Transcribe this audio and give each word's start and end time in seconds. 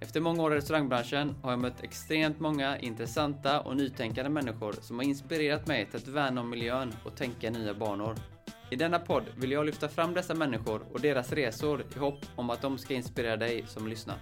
Efter 0.00 0.20
många 0.20 0.42
år 0.42 0.52
i 0.52 0.56
restaurangbranschen 0.56 1.34
har 1.42 1.50
jag 1.50 1.58
mött 1.58 1.82
extremt 1.82 2.40
många 2.40 2.78
intressanta 2.78 3.60
och 3.60 3.76
nytänkande 3.76 4.30
människor 4.30 4.72
som 4.80 4.96
har 4.96 5.04
inspirerat 5.04 5.66
mig 5.66 5.86
till 5.86 5.96
att 5.96 6.08
värna 6.08 6.40
om 6.40 6.50
miljön 6.50 6.94
och 7.04 7.16
tänka 7.16 7.46
i 7.46 7.50
nya 7.50 7.74
banor. 7.74 8.16
I 8.70 8.76
denna 8.76 8.98
podd 8.98 9.24
vill 9.36 9.52
jag 9.52 9.66
lyfta 9.66 9.88
fram 9.88 10.14
dessa 10.14 10.34
människor 10.34 10.82
och 10.92 11.00
deras 11.00 11.32
resor 11.32 11.84
i 11.96 11.98
hopp 11.98 12.26
om 12.36 12.50
att 12.50 12.62
de 12.62 12.78
ska 12.78 12.94
inspirera 12.94 13.36
dig 13.36 13.64
som 13.66 13.88
lyssnar. 13.88 14.16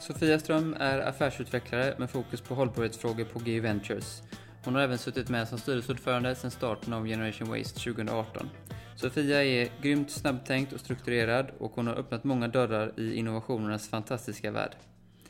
Sofia 0.00 0.38
Ström 0.38 0.76
är 0.80 0.98
affärsutvecklare 0.98 1.94
med 1.98 2.10
fokus 2.10 2.40
på 2.40 2.54
hållbarhetsfrågor 2.54 3.24
på 3.24 3.38
GU 3.38 3.60
Ventures. 3.60 4.22
Hon 4.64 4.74
har 4.74 4.82
även 4.82 4.98
suttit 4.98 5.28
med 5.28 5.48
som 5.48 5.58
styrelseordförande 5.58 6.34
sedan 6.34 6.50
starten 6.50 6.92
av 6.92 7.06
Generation 7.06 7.48
Waste 7.48 7.80
2018. 7.80 8.50
Sofia 8.96 9.44
är 9.44 9.68
grymt 9.82 10.10
snabbtänkt 10.10 10.72
och 10.72 10.80
strukturerad 10.80 11.50
och 11.58 11.72
hon 11.74 11.86
har 11.86 11.94
öppnat 11.94 12.24
många 12.24 12.48
dörrar 12.48 12.92
i 12.96 13.14
innovationernas 13.14 13.88
fantastiska 13.88 14.50
värld. 14.50 14.70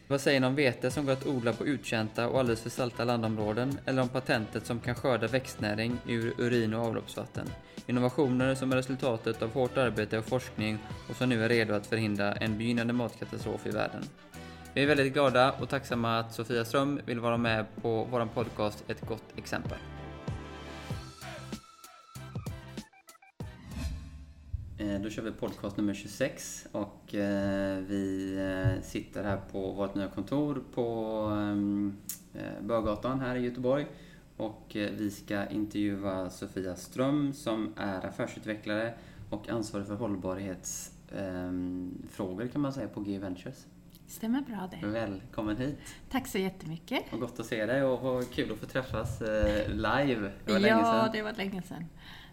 Vad 0.08 0.20
säger 0.20 0.40
ni 0.40 0.46
om 0.46 0.54
vete 0.54 0.90
som 0.90 1.06
går 1.06 1.12
att 1.12 1.26
odla 1.26 1.52
på 1.52 1.66
uttjänta 1.66 2.28
och 2.28 2.40
alldeles 2.40 2.62
för 2.62 2.70
salta 2.70 3.04
landområden 3.04 3.78
eller 3.84 4.02
om 4.02 4.08
patentet 4.08 4.66
som 4.66 4.80
kan 4.80 4.94
skörda 4.94 5.26
växtnäring 5.26 5.98
ur 6.08 6.34
urin 6.38 6.74
och 6.74 6.86
avloppsvatten? 6.86 7.46
Innovationer 7.86 8.54
som 8.54 8.72
är 8.72 8.76
resultatet 8.76 9.42
av 9.42 9.52
hårt 9.52 9.76
arbete 9.76 10.18
och 10.18 10.24
forskning 10.24 10.78
och 11.10 11.16
som 11.16 11.28
nu 11.28 11.44
är 11.44 11.48
redo 11.48 11.74
att 11.74 11.86
förhindra 11.86 12.32
en 12.32 12.58
begynnande 12.58 12.92
matkatastrof 12.92 13.66
i 13.66 13.70
världen. 13.70 14.02
Vi 14.74 14.82
är 14.82 14.86
väldigt 14.86 15.12
glada 15.12 15.52
och 15.52 15.68
tacksamma 15.68 16.18
att 16.18 16.34
Sofia 16.34 16.64
Ström 16.64 17.00
vill 17.06 17.20
vara 17.20 17.36
med 17.36 17.66
på 17.82 18.04
vår 18.10 18.26
podcast 18.34 18.84
Ett 18.88 19.00
gott 19.00 19.24
exempel. 19.36 19.78
Då 24.78 25.10
kör 25.10 25.22
vi 25.22 25.32
podcast 25.32 25.76
nummer 25.76 25.94
26 25.94 26.66
och 26.72 27.14
eh, 27.14 27.78
vi 27.78 28.36
eh, 28.36 28.82
sitter 28.82 29.24
här 29.24 29.40
på 29.52 29.72
vårt 29.72 29.94
nya 29.94 30.08
kontor 30.08 30.62
på 30.74 31.30
Börgatan 32.60 33.20
här 33.20 33.36
i 33.36 33.40
Göteborg. 33.40 33.86
Och 34.36 34.66
vi 34.72 35.10
ska 35.10 35.46
intervjua 35.46 36.30
Sofia 36.30 36.76
Ström 36.76 37.32
som 37.32 37.72
är 37.76 38.06
affärsutvecklare 38.06 38.94
och 39.30 39.48
ansvarig 39.48 39.86
för 39.86 39.94
hållbarhetsfrågor 39.94 42.42
ehm, 42.42 42.48
kan 42.52 42.60
man 42.60 42.72
säga 42.72 42.88
på 42.88 43.00
G 43.00 43.18
Ventures. 43.18 43.66
Stämmer 44.06 44.40
bra 44.40 44.70
det. 44.70 44.86
Välkommen 44.86 45.56
hit. 45.56 45.78
Tack 46.10 46.26
så 46.26 46.38
jättemycket. 46.38 47.12
Och 47.12 47.20
gott 47.20 47.40
att 47.40 47.46
se 47.46 47.66
dig 47.66 47.82
och 47.82 48.00
vad 48.00 48.30
kul 48.30 48.52
att 48.52 48.58
få 48.58 48.66
träffas 48.66 49.20
live. 49.68 50.32
Det 50.44 50.52
var 50.52 50.58
länge 50.58 50.82
sedan. 50.82 50.96
Ja, 50.96 51.10
det 51.12 51.22
var 51.22 51.32
länge 51.32 51.62
sedan. 51.62 51.84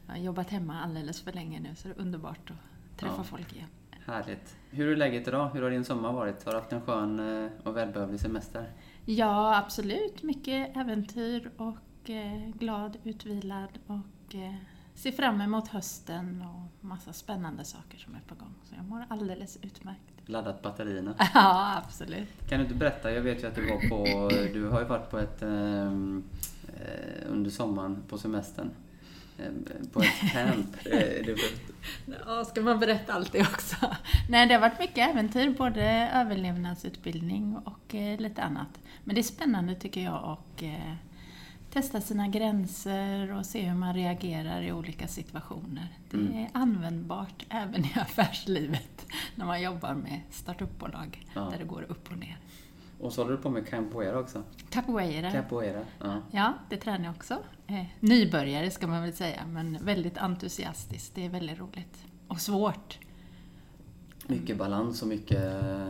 Jag 0.08 0.14
har 0.14 0.20
jobbat 0.20 0.50
hemma 0.50 0.82
alldeles 0.82 1.22
för 1.22 1.32
länge 1.32 1.60
nu 1.60 1.76
så 1.76 1.88
det 1.88 1.94
är 1.94 2.02
underbart 2.02 2.52
att 2.52 3.00
träffa 3.00 3.16
ja. 3.18 3.24
folk 3.24 3.54
igen. 3.54 3.68
Härligt. 4.06 4.56
Hur 4.70 4.92
är 4.92 4.96
läget 4.96 5.28
idag? 5.28 5.50
Hur 5.54 5.62
har 5.62 5.70
din 5.70 5.86
sommar 5.86 6.14
varit? 6.14 6.44
Har 6.44 6.52
du 6.52 6.58
haft 6.58 6.74
en 6.74 6.82
skön 6.82 7.44
eh, 7.44 7.52
och 7.64 7.78
välbehövlig 7.78 8.20
semester? 8.20 8.70
Ja, 9.06 9.58
absolut. 9.58 10.24
Mycket 10.24 10.78
äventyr 10.78 11.52
och 11.58 12.10
eh, 12.10 12.50
glad, 12.54 12.98
utvilad 13.04 13.70
och 13.88 14.36
eh, 14.36 14.56
ser 14.94 15.12
fram 15.12 15.42
emot 15.42 15.68
hösten 15.68 16.42
och 16.42 16.86
massa 16.86 17.14
spännande 17.14 17.64
saker 17.64 17.98
som 17.98 18.16
är 18.16 18.22
på 18.28 18.36
gång. 18.36 18.54
Så 18.64 18.76
jag 18.76 18.86
mår 18.86 19.06
alldeles 19.10 19.58
utmärkt. 19.62 20.14
Laddat 20.26 20.62
batterierna? 20.62 21.16
ja, 21.34 21.82
absolut. 21.86 22.50
Kan 22.50 22.58
du 22.58 22.64
inte 22.64 22.76
berätta? 22.76 23.12
Jag 23.12 23.22
vet 23.22 23.44
ju 23.44 23.48
att 23.48 23.56
du 23.56 23.70
var 23.70 23.90
på, 23.90 24.30
du 24.54 24.68
har 24.68 24.80
ju 24.80 24.86
varit 24.86 25.10
på 25.10 25.18
ett, 25.18 25.42
ehm, 25.42 26.24
eh, 26.68 27.32
under 27.32 27.50
sommaren 27.52 28.04
på 28.10 28.18
semestern. 28.18 28.70
Eh, 29.38 29.52
på 29.94 30.02
ett 30.02 30.32
camp. 30.32 30.78
ja, 32.26 32.46
ska 32.46 32.62
man 32.62 32.80
berätta 32.80 33.14
allt 33.14 33.32
det 33.32 33.42
också? 33.42 33.76
Nej, 34.30 34.48
det 34.48 34.54
har 34.54 34.62
varit 34.62 34.80
mycket 34.80 35.10
äventyr, 35.10 35.50
både 35.58 36.10
överlevnadsutbildning 36.14 37.58
och 37.58 37.96
eh, 37.96 38.20
lite 38.20 38.44
annat. 38.44 38.80
Men 39.04 39.16
det 39.16 39.22
är 39.22 39.24
spännande 39.24 39.76
tycker 39.76 40.02
jag 40.02 40.24
att 40.24 40.62
eh, 40.62 40.94
testa 41.74 42.02
sina 42.02 42.28
gränser 42.28 43.32
och 43.32 43.46
se 43.46 43.62
hur 43.62 43.76
man 43.76 43.94
reagerar 43.94 44.62
i 44.62 44.72
olika 44.72 45.08
situationer. 45.08 45.88
Det 46.12 46.18
mm. 46.18 46.38
är 46.38 46.50
användbart 46.54 47.46
även 47.50 47.86
i 47.86 47.92
affärslivet 47.96 49.06
när 49.36 49.46
man 49.46 49.62
jobbar 49.62 49.94
med 49.94 50.22
startupbolag 50.30 51.26
ja. 51.34 51.42
där 51.42 51.58
det 51.58 51.66
går 51.66 51.82
upp 51.82 52.12
och 52.12 52.18
ner. 52.18 52.38
Och 53.04 53.14
så 53.14 53.22
håller 53.22 53.36
du 53.36 53.42
på 53.42 53.50
med 53.50 53.68
capoeira 53.68 54.20
också? 54.20 54.44
Capoeira. 54.70 55.32
Capoeira, 55.32 55.82
ja. 56.00 56.22
Ja, 56.32 56.54
det 56.70 56.78
tränar 56.78 57.06
jag 57.06 57.16
också. 57.16 57.38
Eh, 57.68 57.86
nybörjare 58.00 58.72
ska 58.72 58.88
man 58.88 59.02
väl 59.02 59.14
säga, 59.14 59.46
men 59.48 59.78
väldigt 59.86 60.18
entusiastiskt. 60.18 61.16
Det 61.16 61.26
är 61.26 61.30
väldigt 61.30 61.60
roligt. 61.60 62.06
Och 62.28 62.42
svårt. 62.42 63.00
Mycket 64.28 64.58
balans 64.58 65.02
och 65.02 65.08
mycket 65.08 65.64
eh, 65.64 65.90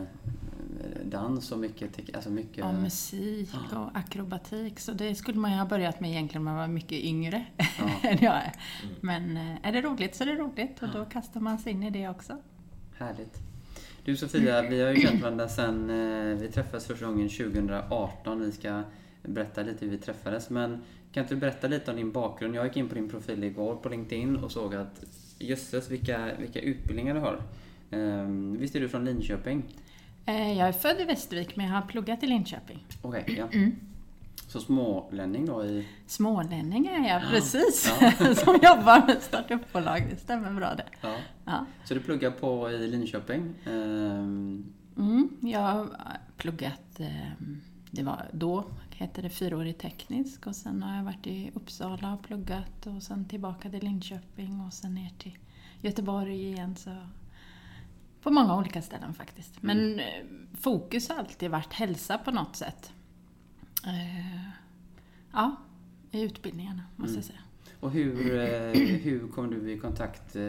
dans 1.04 1.52
och 1.52 1.58
mycket... 1.58 2.14
Alltså 2.14 2.30
mycket... 2.30 2.58
Ja, 2.58 2.72
musik 2.72 3.54
och 3.72 3.98
akrobatik. 3.98 4.80
Så 4.80 4.92
det 4.92 5.14
skulle 5.14 5.38
man 5.38 5.52
ju 5.52 5.58
ha 5.58 5.66
börjat 5.66 6.00
med 6.00 6.10
egentligen 6.10 6.44
när 6.44 6.52
man 6.52 6.60
var 6.60 6.68
mycket 6.68 6.98
yngre 6.98 7.44
ja. 7.56 7.90
än 8.08 8.18
jag 8.20 8.34
är. 8.34 8.52
Mm. 8.82 8.94
Men 9.00 9.36
eh, 9.36 9.68
är 9.68 9.72
det 9.72 9.82
roligt 9.82 10.14
så 10.14 10.24
är 10.24 10.26
det 10.26 10.36
roligt 10.36 10.82
och 10.82 10.88
då 10.88 11.04
kastar 11.04 11.40
man 11.40 11.58
sig 11.58 11.72
in 11.72 11.82
i 11.82 11.90
det 11.90 12.08
också. 12.08 12.38
Härligt. 12.98 13.53
Du 14.04 14.16
Sofia, 14.16 14.62
vi 14.62 14.82
har 14.82 14.90
ju 14.90 15.00
känt 15.00 15.22
varandra 15.22 15.48
sedan 15.48 15.90
eh, 15.90 16.36
vi 16.36 16.48
träffades 16.48 16.86
första 16.86 17.06
gången 17.06 17.28
2018. 17.28 18.40
Vi 18.40 18.52
ska 18.52 18.82
berätta 19.22 19.62
lite 19.62 19.84
hur 19.84 19.92
vi 19.92 19.98
träffades. 19.98 20.50
Men 20.50 20.82
kan 21.12 21.22
inte 21.22 21.34
du 21.34 21.40
berätta 21.40 21.68
lite 21.68 21.90
om 21.90 21.96
din 21.96 22.12
bakgrund? 22.12 22.54
Jag 22.54 22.66
gick 22.66 22.76
in 22.76 22.88
på 22.88 22.94
din 22.94 23.08
profil 23.08 23.44
igår 23.44 23.76
på 23.76 23.88
LinkedIn 23.88 24.36
och 24.36 24.52
såg 24.52 24.74
att 24.74 25.04
jösses 25.38 25.90
vilka, 25.90 26.30
vilka 26.38 26.60
utbildningar 26.60 27.14
du 27.14 27.20
har. 27.20 27.42
Ehm, 27.90 28.56
visst 28.58 28.76
är 28.76 28.80
du 28.80 28.88
från 28.88 29.04
Linköping? 29.04 29.62
Eh, 30.26 30.58
jag 30.58 30.68
är 30.68 30.72
född 30.72 31.00
i 31.00 31.04
Västervik 31.04 31.56
men 31.56 31.66
jag 31.66 31.74
har 31.74 31.82
pluggat 31.82 32.22
i 32.22 32.26
Linköping. 32.26 32.86
Okej, 33.02 33.22
okay, 33.22 33.36
ja. 33.36 33.48
Mm. 33.52 33.76
Så 34.48 34.60
smålänning 34.60 35.46
då? 35.46 35.64
I... 35.64 35.88
Smålänning 36.06 36.86
är 36.86 37.08
jag, 37.08 37.22
precis. 37.30 37.92
Ja. 38.00 38.10
som 38.34 38.54
jobbar 38.54 39.06
med 39.06 39.22
startupbolag. 39.22 40.06
Det 40.10 40.16
stämmer 40.16 40.52
bra 40.52 40.74
det. 40.74 40.86
Ja. 41.00 41.16
ja. 41.44 41.66
Så 41.84 41.94
du 41.94 42.00
pluggar 42.00 42.30
på 42.30 42.70
i 42.70 42.88
Linköping? 42.88 43.54
Um... 43.66 44.72
Mm, 44.96 45.28
jag 45.40 45.60
har 45.60 45.88
pluggat, 46.36 47.00
ehm, 47.00 47.60
det 47.90 48.02
var 48.02 48.28
då 48.32 48.64
hette 48.94 49.22
det 49.22 49.30
fyraårig 49.30 49.78
teknisk 49.78 50.46
och 50.46 50.56
sen 50.56 50.82
har 50.82 50.96
jag 50.96 51.04
varit 51.04 51.26
i 51.26 51.50
Uppsala 51.54 52.14
och 52.14 52.22
pluggat 52.22 52.86
och 52.86 53.02
sen 53.02 53.28
tillbaka 53.28 53.70
till 53.70 53.84
Linköping 53.84 54.60
och 54.60 54.72
sen 54.72 54.94
ner 54.94 55.10
till 55.18 55.38
Göteborg 55.80 56.46
igen. 56.46 56.76
Så 56.76 56.90
på 58.22 58.30
många 58.30 58.58
olika 58.58 58.82
ställen 58.82 59.14
faktiskt. 59.14 59.62
Men 59.62 59.78
mm. 59.78 59.98
Eh, 59.98 60.56
fokus 60.60 61.08
har 61.08 61.16
alltid 61.16 61.50
varit 61.50 61.72
hälsa 61.72 62.18
på 62.18 62.30
något 62.30 62.56
sätt. 62.56 62.92
Eh, 63.86 64.50
ja, 65.32 65.56
i 66.10 66.22
utbildningarna 66.22 66.82
måste 66.96 67.14
mm. 67.14 67.16
jag 67.16 67.24
säga. 67.24 67.40
Och 67.80 67.90
hur, 67.90 68.38
eh, 68.38 68.80
hur 68.80 69.28
kom 69.28 69.50
du 69.50 69.72
i 69.72 69.78
kontakt 69.78 70.36
eh, 70.36 70.42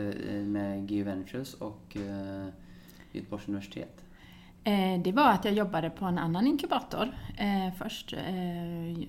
med 0.43 0.87
GU 0.87 1.03
Ventures 1.03 1.53
och 1.53 1.97
Göteborgs 3.11 3.47
universitet? 3.47 4.01
Det 5.03 5.11
var 5.11 5.31
att 5.31 5.45
jag 5.45 5.53
jobbade 5.53 5.89
på 5.89 6.05
en 6.05 6.17
annan 6.17 6.47
inkubator 6.47 7.15
först. 7.77 8.13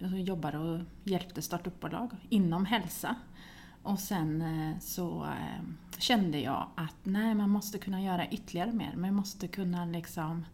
Jag 0.00 0.20
jobbade 0.20 0.58
och 0.58 0.81
hjälpte 1.05 1.43
startupbolag 1.43 2.11
inom 2.29 2.64
hälsa. 2.67 3.14
Och 3.82 3.99
sen 3.99 4.44
så 4.81 5.26
kände 5.99 6.38
jag 6.38 6.67
att 6.75 6.96
nej, 7.02 7.34
man 7.34 7.50
måste 7.50 7.79
kunna 7.79 8.02
göra 8.02 8.29
ytterligare 8.29 8.72
mer. 8.72 8.94
Man 8.96 9.14
måste 9.14 9.49
kunna 9.49 9.84
liksom 9.84 10.44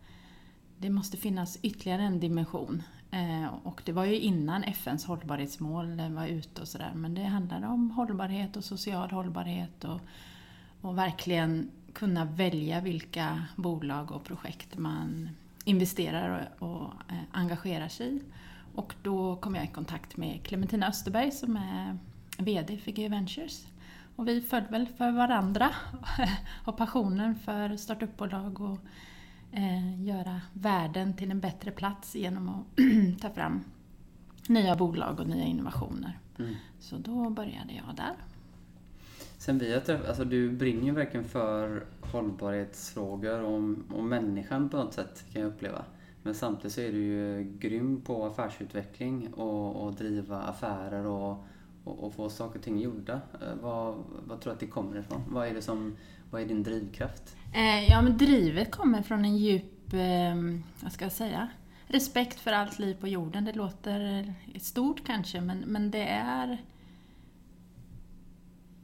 det 0.83 0.91
måste 0.91 1.17
finnas 1.17 1.59
ytterligare 1.63 2.03
en 2.03 2.21
dimension 2.21 2.83
eh, 3.11 3.55
och 3.63 3.83
det 3.85 3.93
var 3.93 4.05
ju 4.05 4.19
innan 4.19 4.65
FNs 4.65 5.05
hållbarhetsmål 5.05 6.01
var 6.11 6.27
ute 6.27 6.61
och 6.61 6.69
sådär. 6.69 6.93
Men 6.95 7.15
det 7.15 7.25
handlade 7.25 7.67
om 7.67 7.91
hållbarhet 7.91 8.57
och 8.57 8.65
social 8.65 9.11
hållbarhet 9.11 9.85
och, 9.85 10.01
och 10.81 10.99
verkligen 10.99 11.71
kunna 11.93 12.25
välja 12.25 12.81
vilka 12.81 13.43
bolag 13.57 14.13
och 14.13 14.25
projekt 14.25 14.79
man 14.79 15.29
investerar 15.65 16.51
och, 16.59 16.69
och 16.69 16.91
eh, 17.09 17.17
engagerar 17.33 17.89
sig 17.89 18.17
i. 18.17 18.23
Och 18.75 18.95
då 19.03 19.37
kom 19.37 19.55
jag 19.55 19.65
i 19.65 19.69
kontakt 19.69 20.17
med 20.17 20.43
Clementina 20.43 20.89
Österberg 20.89 21.31
som 21.31 21.57
är 21.57 21.99
VD 22.39 22.79
för 22.79 22.91
G 22.91 23.09
Ventures. 23.09 23.67
Och 24.17 24.29
vi 24.29 24.41
föll 24.41 24.65
väl 24.71 24.89
för 24.89 25.11
varandra 25.11 25.71
och 26.65 26.77
passionen 26.77 27.35
för 27.35 27.77
startupbolag 27.77 28.61
och 28.61 28.79
eh, 29.53 30.03
göra 30.03 30.41
världen 30.53 31.15
till 31.15 31.31
en 31.31 31.41
bättre 31.41 31.71
plats 31.71 32.15
genom 32.15 32.49
att 32.49 32.65
ta 33.21 33.31
fram 33.31 33.65
nya 34.49 34.77
bolag 34.77 35.21
och 35.21 35.29
nya 35.29 35.45
innovationer. 35.45 36.19
Mm. 36.39 36.55
Så 36.81 36.97
då 36.97 37.31
började 37.31 37.73
jag 37.87 37.97
där. 37.97 38.15
Sen 39.39 39.59
vi 39.59 39.73
har 39.73 39.81
träffat, 39.81 40.09
alltså 40.09 40.25
du 40.25 40.51
brinner 40.51 40.85
ju 40.85 40.93
verkligen 40.93 41.29
för 41.29 41.85
hållbarhetsfrågor 42.01 43.41
och, 43.41 43.75
och 43.97 44.05
människan 44.05 44.69
på 44.69 44.77
något 44.77 44.95
sätt 44.95 45.25
kan 45.33 45.43
jag 45.43 45.49
uppleva. 45.49 45.85
Men 46.23 46.35
samtidigt 46.35 46.73
så 46.73 46.81
är 46.81 46.93
du 46.93 47.03
ju 47.03 47.53
grym 47.59 48.01
på 48.01 48.27
affärsutveckling 48.27 49.33
och, 49.35 49.87
och 49.87 49.95
driva 49.95 50.43
affärer 50.43 51.07
och, 51.07 51.45
och, 51.85 52.05
och, 52.05 52.15
få 52.15 52.29
saker 52.29 52.59
och 52.59 52.65
ting 52.65 52.81
gjorda. 52.81 53.13
Eh, 53.13 53.55
vad, 53.63 53.95
vad 54.27 54.41
tror 54.41 54.51
du 54.51 54.55
att 54.55 54.61
det 54.61 54.67
kommer 54.67 54.99
ifrån? 54.99 55.23
Vad 55.29 55.49
är, 55.49 55.55
det 55.55 55.63
som, 55.63 55.97
vad 56.31 56.43
är 56.43 56.47
din 56.47 56.63
drivkraft? 56.63 57.37
Eh, 57.53 57.91
ja, 57.91 58.03
men 58.03 58.19
drivet 58.19 58.71
kommer 58.71 59.03
från 59.03 59.25
en 59.25 59.37
djup, 59.37 59.93
eh, 59.93 60.35
vad 60.81 60.93
ska 60.93 61.05
jag 61.05 61.13
säga, 61.13 61.49
respekt 61.87 62.41
för 62.41 62.53
allt 62.53 62.79
liv 62.79 62.95
på 62.95 63.09
jorden. 63.09 63.45
Det 63.45 63.53
låter 63.53 64.29
eh, 64.55 64.61
stort 64.61 65.07
kanske, 65.07 65.41
men, 65.41 65.59
men 65.59 65.91
det 65.91 66.09
är 66.09 66.59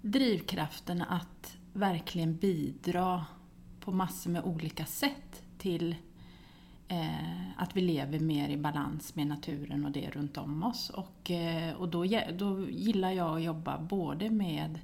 drivkraften 0.03 1.03
att 1.03 1.57
verkligen 1.73 2.37
bidra 2.37 3.27
på 3.81 3.93
massor 3.93 4.31
med 4.31 4.45
olika 4.45 4.85
sätt 4.85 5.43
till 5.59 5.97
eh, 6.89 7.51
att 7.57 7.77
vi 7.77 7.81
lever 7.81 8.19
mer 8.19 8.49
i 8.49 8.57
balans 8.57 9.15
med 9.15 9.27
naturen 9.27 9.85
och 9.85 9.91
det 9.91 10.11
runt 10.11 10.39
om 10.39 10.63
oss. 10.63 10.91
Och, 10.91 11.31
eh, 11.31 11.75
och 11.75 11.89
då, 11.89 12.05
då 12.39 12.69
gillar 12.71 13.11
jag 13.11 13.37
att 13.37 13.43
jobba 13.43 13.79
både 13.79 14.31
med 14.31 14.79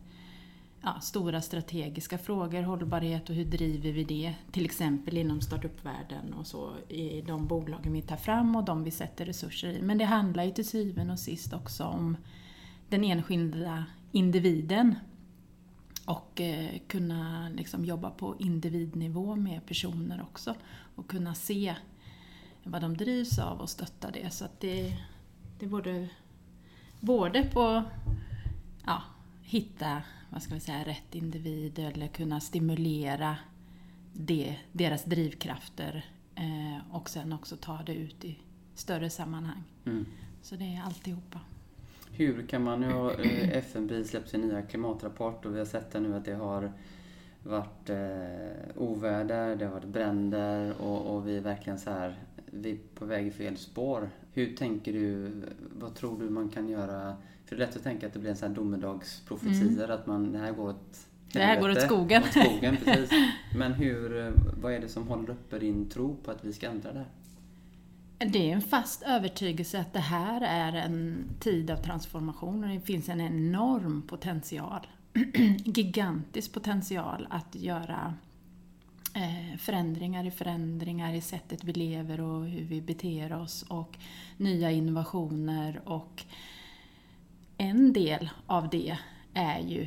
ja, 0.84 1.00
stora 1.00 1.40
strategiska 1.40 2.18
frågor, 2.18 2.62
hållbarhet 2.62 3.30
och 3.30 3.34
hur 3.34 3.44
driver 3.44 3.92
vi 3.92 4.04
det? 4.04 4.34
Till 4.52 4.64
exempel 4.64 5.16
inom 5.16 5.40
startupvärlden 5.40 6.34
och 6.34 6.46
så 6.46 6.72
i 6.88 7.20
de 7.20 7.46
bolagen 7.46 7.92
vi 7.92 8.02
tar 8.02 8.16
fram 8.16 8.56
och 8.56 8.64
de 8.64 8.84
vi 8.84 8.90
sätter 8.90 9.24
resurser 9.24 9.68
i. 9.68 9.82
Men 9.82 9.98
det 9.98 10.04
handlar 10.04 10.44
ju 10.44 10.50
till 10.50 10.68
syvende 10.68 11.12
och 11.12 11.18
sist 11.18 11.52
också 11.52 11.84
om 11.84 12.16
den 12.88 13.04
enskilda 13.04 13.84
individen 14.12 14.94
och 16.06 16.40
eh, 16.40 16.78
kunna 16.88 17.48
liksom 17.48 17.84
jobba 17.84 18.10
på 18.10 18.36
individnivå 18.38 19.36
med 19.36 19.66
personer 19.66 20.22
också 20.22 20.54
och 20.94 21.10
kunna 21.10 21.34
se 21.34 21.74
vad 22.64 22.82
de 22.82 22.96
drivs 22.96 23.38
av 23.38 23.60
och 23.60 23.70
stötta 23.70 24.10
det. 24.10 24.30
Så 24.30 24.44
att 24.44 24.60
det, 24.60 24.96
det 25.58 25.66
både, 25.66 26.08
både 27.00 27.42
på 27.42 27.82
ja, 28.86 29.02
hitta 29.44 30.02
vad 30.30 30.42
ska 30.42 30.54
vi 30.54 30.60
säga, 30.60 30.84
rätt 30.84 31.14
individ 31.14 31.78
eller 31.78 32.08
kunna 32.08 32.40
stimulera 32.40 33.36
det, 34.12 34.56
deras 34.72 35.04
drivkrafter 35.04 36.04
eh, 36.34 36.94
och 36.94 37.10
sen 37.10 37.32
också 37.32 37.56
ta 37.56 37.82
det 37.86 37.94
ut 37.94 38.24
i 38.24 38.38
större 38.74 39.10
sammanhang. 39.10 39.62
Mm. 39.84 40.06
Så 40.42 40.56
det 40.56 40.64
är 40.64 40.82
alltihopa. 40.82 41.40
Hur 42.10 42.46
kan 42.46 42.62
man, 42.62 42.80
nu 42.80 42.92
har 42.92 43.10
eh, 43.10 43.56
FNB 43.56 44.04
släppt 44.04 44.28
sin 44.28 44.40
nya 44.40 44.62
klimatrapport 44.62 45.44
och 45.44 45.54
vi 45.54 45.58
har 45.58 45.66
sett 45.66 45.90
det 45.90 46.00
nu 46.00 46.14
att 46.14 46.24
det 46.24 46.34
har 46.34 46.72
varit 47.42 47.90
eh, 47.90 48.76
oväder, 48.76 49.56
det 49.56 49.64
har 49.64 49.72
varit 49.72 49.88
bränder 49.88 50.82
och, 50.82 51.14
och 51.14 51.28
vi 51.28 51.36
är 51.36 51.40
verkligen 51.40 51.78
så 51.78 51.90
här, 51.90 52.18
vi 52.46 52.72
är 52.72 52.78
på 52.94 53.04
väg 53.04 53.26
i 53.26 53.30
fel 53.30 53.56
spår. 53.56 54.10
Hur 54.32 54.56
tänker 54.56 54.92
du, 54.92 55.30
vad 55.78 55.94
tror 55.94 56.20
du 56.20 56.30
man 56.30 56.48
kan 56.48 56.68
göra? 56.68 57.16
För 57.44 57.56
det 57.56 57.62
är 57.62 57.66
lätt 57.66 57.76
att 57.76 57.82
tänka 57.82 58.06
att 58.06 58.12
det 58.12 58.18
blir 58.18 58.30
en 58.30 58.36
sån 58.36 58.48
här 58.48 58.56
domedagsprofetior, 58.56 59.84
mm. 59.84 59.90
att 59.90 60.06
man, 60.06 60.32
det 60.32 60.38
här 60.38 60.52
går 60.52 60.68
åt 60.68 61.06
det 61.32 61.44
här 61.44 61.60
går 61.60 61.70
åt 61.70 61.82
skogen. 61.82 62.22
Åt 62.22 62.30
skogen 62.30 62.76
precis. 62.84 63.10
Men 63.56 63.72
hur, 63.72 64.32
vad 64.60 64.72
är 64.72 64.80
det 64.80 64.88
som 64.88 65.08
håller 65.08 65.30
uppe 65.30 65.58
din 65.58 65.88
tro 65.88 66.16
på 66.16 66.30
att 66.30 66.44
vi 66.44 66.52
ska 66.52 66.66
ändra 66.66 66.92
det 66.92 66.98
här? 66.98 67.08
Det 68.18 68.50
är 68.50 68.54
en 68.54 68.62
fast 68.62 69.02
övertygelse 69.02 69.80
att 69.80 69.92
det 69.92 70.00
här 70.00 70.40
är 70.40 70.72
en 70.72 71.24
tid 71.40 71.70
av 71.70 71.76
transformation 71.76 72.64
och 72.64 72.70
det 72.70 72.80
finns 72.80 73.08
en 73.08 73.20
enorm 73.20 74.02
potential. 74.02 74.86
Gigantisk 75.64 76.52
potential 76.52 77.26
att 77.30 77.54
göra 77.54 78.14
eh, 79.14 79.58
förändringar 79.58 80.26
i 80.26 80.30
förändringar 80.30 81.14
i 81.14 81.20
sättet 81.20 81.64
vi 81.64 81.72
lever 81.72 82.20
och 82.20 82.44
hur 82.44 82.64
vi 82.64 82.80
beter 82.80 83.32
oss 83.32 83.62
och 83.68 83.98
nya 84.36 84.70
innovationer 84.70 85.80
och 85.84 86.24
en 87.58 87.92
del 87.92 88.30
av 88.46 88.68
det 88.70 88.98
är 89.34 89.60
ju 89.60 89.86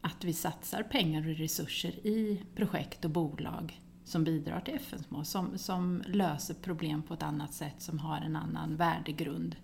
att 0.00 0.24
vi 0.24 0.32
satsar 0.32 0.82
pengar 0.82 1.28
och 1.28 1.36
resurser 1.36 2.06
i 2.06 2.42
projekt 2.54 3.04
och 3.04 3.10
bolag 3.10 3.80
som 4.04 4.24
bidrar 4.24 4.60
till 4.60 4.74
FNs 4.74 5.10
mål, 5.10 5.24
som, 5.24 5.58
som 5.58 6.02
löser 6.06 6.54
problem 6.54 7.02
på 7.02 7.14
ett 7.14 7.22
annat 7.22 7.54
sätt, 7.54 7.74
som 7.78 7.98
har 7.98 8.16
en 8.16 8.36
annan 8.36 8.76
värdegrund. 8.76 9.56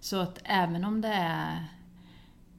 Så 0.00 0.16
att 0.20 0.38
även 0.44 0.84
om 0.84 1.00
det 1.00 1.08
är, 1.08 1.64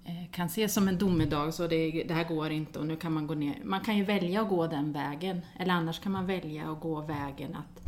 eh, 0.03 0.31
kan 0.31 0.45
ses 0.45 0.73
som 0.73 0.87
en 0.87 0.97
domedag, 0.97 1.53
så 1.53 1.67
det, 1.67 2.03
det, 2.07 2.13
här 2.13 2.27
går 2.27 2.51
inte 2.51 2.79
och 2.79 2.85
nu 2.85 2.95
kan 2.95 3.13
man 3.13 3.27
gå 3.27 3.33
ner. 3.33 3.61
Man 3.63 3.81
kan 3.81 3.97
ju 3.97 4.03
välja 4.03 4.41
att 4.41 4.49
gå 4.49 4.67
den 4.67 4.93
vägen, 4.93 5.41
eller 5.59 5.73
annars 5.73 5.99
kan 5.99 6.11
man 6.11 6.25
välja 6.25 6.71
att 6.71 6.79
gå 6.79 7.01
vägen 7.01 7.55
att 7.55 7.84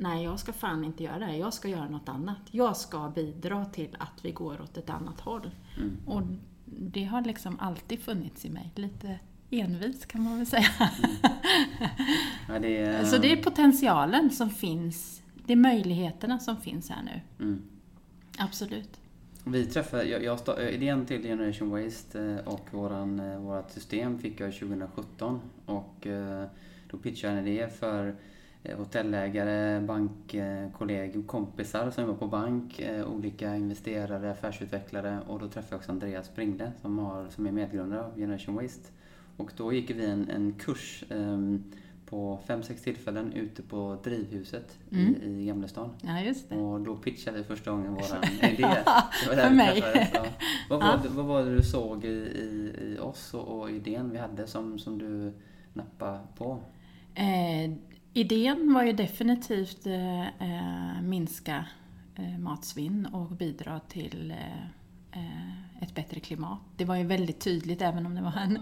nej, 0.00 0.24
jag 0.24 0.38
ska 0.38 0.52
fan 0.52 0.84
inte 0.84 1.02
göra 1.02 1.18
det 1.18 1.24
här, 1.24 1.34
jag 1.34 1.54
ska 1.54 1.68
göra 1.68 1.88
något 1.88 2.08
annat. 2.08 2.38
Jag 2.50 2.76
ska 2.76 3.12
bidra 3.14 3.64
till 3.64 3.96
att 3.98 4.24
vi 4.24 4.32
går 4.32 4.60
åt 4.60 4.76
ett 4.76 4.90
annat 4.90 5.20
håll. 5.20 5.50
Mm. 5.76 5.96
Och 6.06 6.22
det 6.64 7.04
har 7.04 7.22
liksom 7.22 7.60
alltid 7.60 8.00
funnits 8.00 8.44
i 8.44 8.50
mig, 8.50 8.72
lite 8.74 9.18
envis 9.50 10.06
kan 10.06 10.22
man 10.22 10.36
väl 10.36 10.46
säga. 10.46 10.68
Mm. 10.78 11.32
Ja, 12.48 12.58
det 12.58 12.76
är... 12.76 13.04
Så 13.04 13.18
det 13.18 13.32
är 13.32 13.42
potentialen 13.42 14.30
som 14.30 14.50
finns, 14.50 15.22
det 15.46 15.52
är 15.52 15.56
möjligheterna 15.56 16.38
som 16.38 16.56
finns 16.56 16.90
här 16.90 17.02
nu. 17.02 17.44
Mm. 17.44 17.62
Absolut. 18.38 19.00
Vi 19.44 19.66
träffade, 19.66 20.04
jag, 20.04 20.24
jag 20.24 20.38
stod, 20.38 20.60
idén 20.60 21.06
till 21.06 21.22
Generation 21.22 21.70
Waste 21.70 22.22
eh, 22.22 22.52
och 22.52 22.68
våran, 22.70 23.20
eh, 23.20 23.38
vårat 23.38 23.72
system 23.72 24.18
fick 24.18 24.40
jag 24.40 24.52
2017 24.52 25.40
och 25.66 26.06
eh, 26.06 26.44
då 26.90 26.96
pitchade 26.96 27.34
jag 27.34 27.42
en 27.42 27.48
idé 27.48 27.68
för 27.68 28.16
hotellägare, 28.76 29.80
bankkollegor, 29.80 31.22
kompisar 31.22 31.90
som 31.90 32.04
jobbar 32.04 32.18
på 32.18 32.26
bank, 32.26 32.82
olika 33.06 33.56
investerare, 33.56 34.30
affärsutvecklare 34.30 35.18
och 35.26 35.38
då 35.38 35.48
träffade 35.48 35.66
jag 35.70 35.78
också 35.78 35.92
Andreas 35.92 36.26
Springle 36.26 36.72
som, 36.80 36.98
har, 36.98 37.28
som 37.28 37.46
är 37.46 37.52
medgrundare 37.52 38.04
av 38.04 38.16
Generation 38.16 38.54
Waste. 38.54 38.88
Och 39.36 39.52
då 39.56 39.72
gick 39.72 39.90
vi 39.90 40.06
en, 40.06 40.30
en 40.30 40.52
kurs 40.52 41.04
um, 41.08 41.64
på 42.06 42.38
fem, 42.46 42.62
sex 42.62 42.82
tillfällen 42.82 43.32
ute 43.32 43.62
på 43.62 43.98
Drivhuset 44.04 44.78
mm. 44.92 45.14
i, 45.22 45.42
i 45.42 45.46
Gamlestan. 45.46 45.90
Ja, 46.02 46.20
just 46.20 46.48
det. 46.48 46.56
Och 46.56 46.80
då 46.80 46.96
pitchade 46.96 47.38
vi 47.38 47.44
första 47.44 47.70
gången 47.70 47.94
våran 47.94 48.24
idé. 48.42 48.76
För 49.24 49.50
mig. 49.50 49.82
Vad, 50.68 50.80
var 50.80 51.00
det, 51.02 51.08
vad 51.08 51.24
var 51.24 51.44
det 51.44 51.54
du 51.54 51.62
såg 51.62 52.04
i, 52.04 52.08
i, 52.08 52.74
i 52.80 52.98
oss 52.98 53.34
och, 53.34 53.60
och, 53.60 53.70
idén 53.70 54.10
vi 54.10 54.18
hade 54.18 54.46
som, 54.46 54.78
som 54.78 54.98
du 54.98 55.32
nappade 55.72 56.20
på? 56.36 56.60
Eh, 57.14 57.70
idén 58.12 58.74
var 58.74 58.82
ju 58.82 58.92
definitivt 58.92 59.86
eh, 59.86 60.26
eh, 60.26 61.02
minska 61.02 61.64
eh, 62.14 62.38
matsvinn 62.38 63.06
och 63.06 63.30
bidra 63.30 63.80
till 63.80 64.30
eh, 64.30 64.62
eh, 65.20 65.82
ett 65.82 65.94
bättre 65.94 66.20
klimat. 66.20 66.58
Det 66.76 66.84
var 66.84 66.96
ju 66.96 67.04
väldigt 67.04 67.40
tydligt, 67.40 67.82
även 67.82 68.06
om 68.06 68.14
det 68.14 68.22
var 68.22 68.36
en 68.36 68.58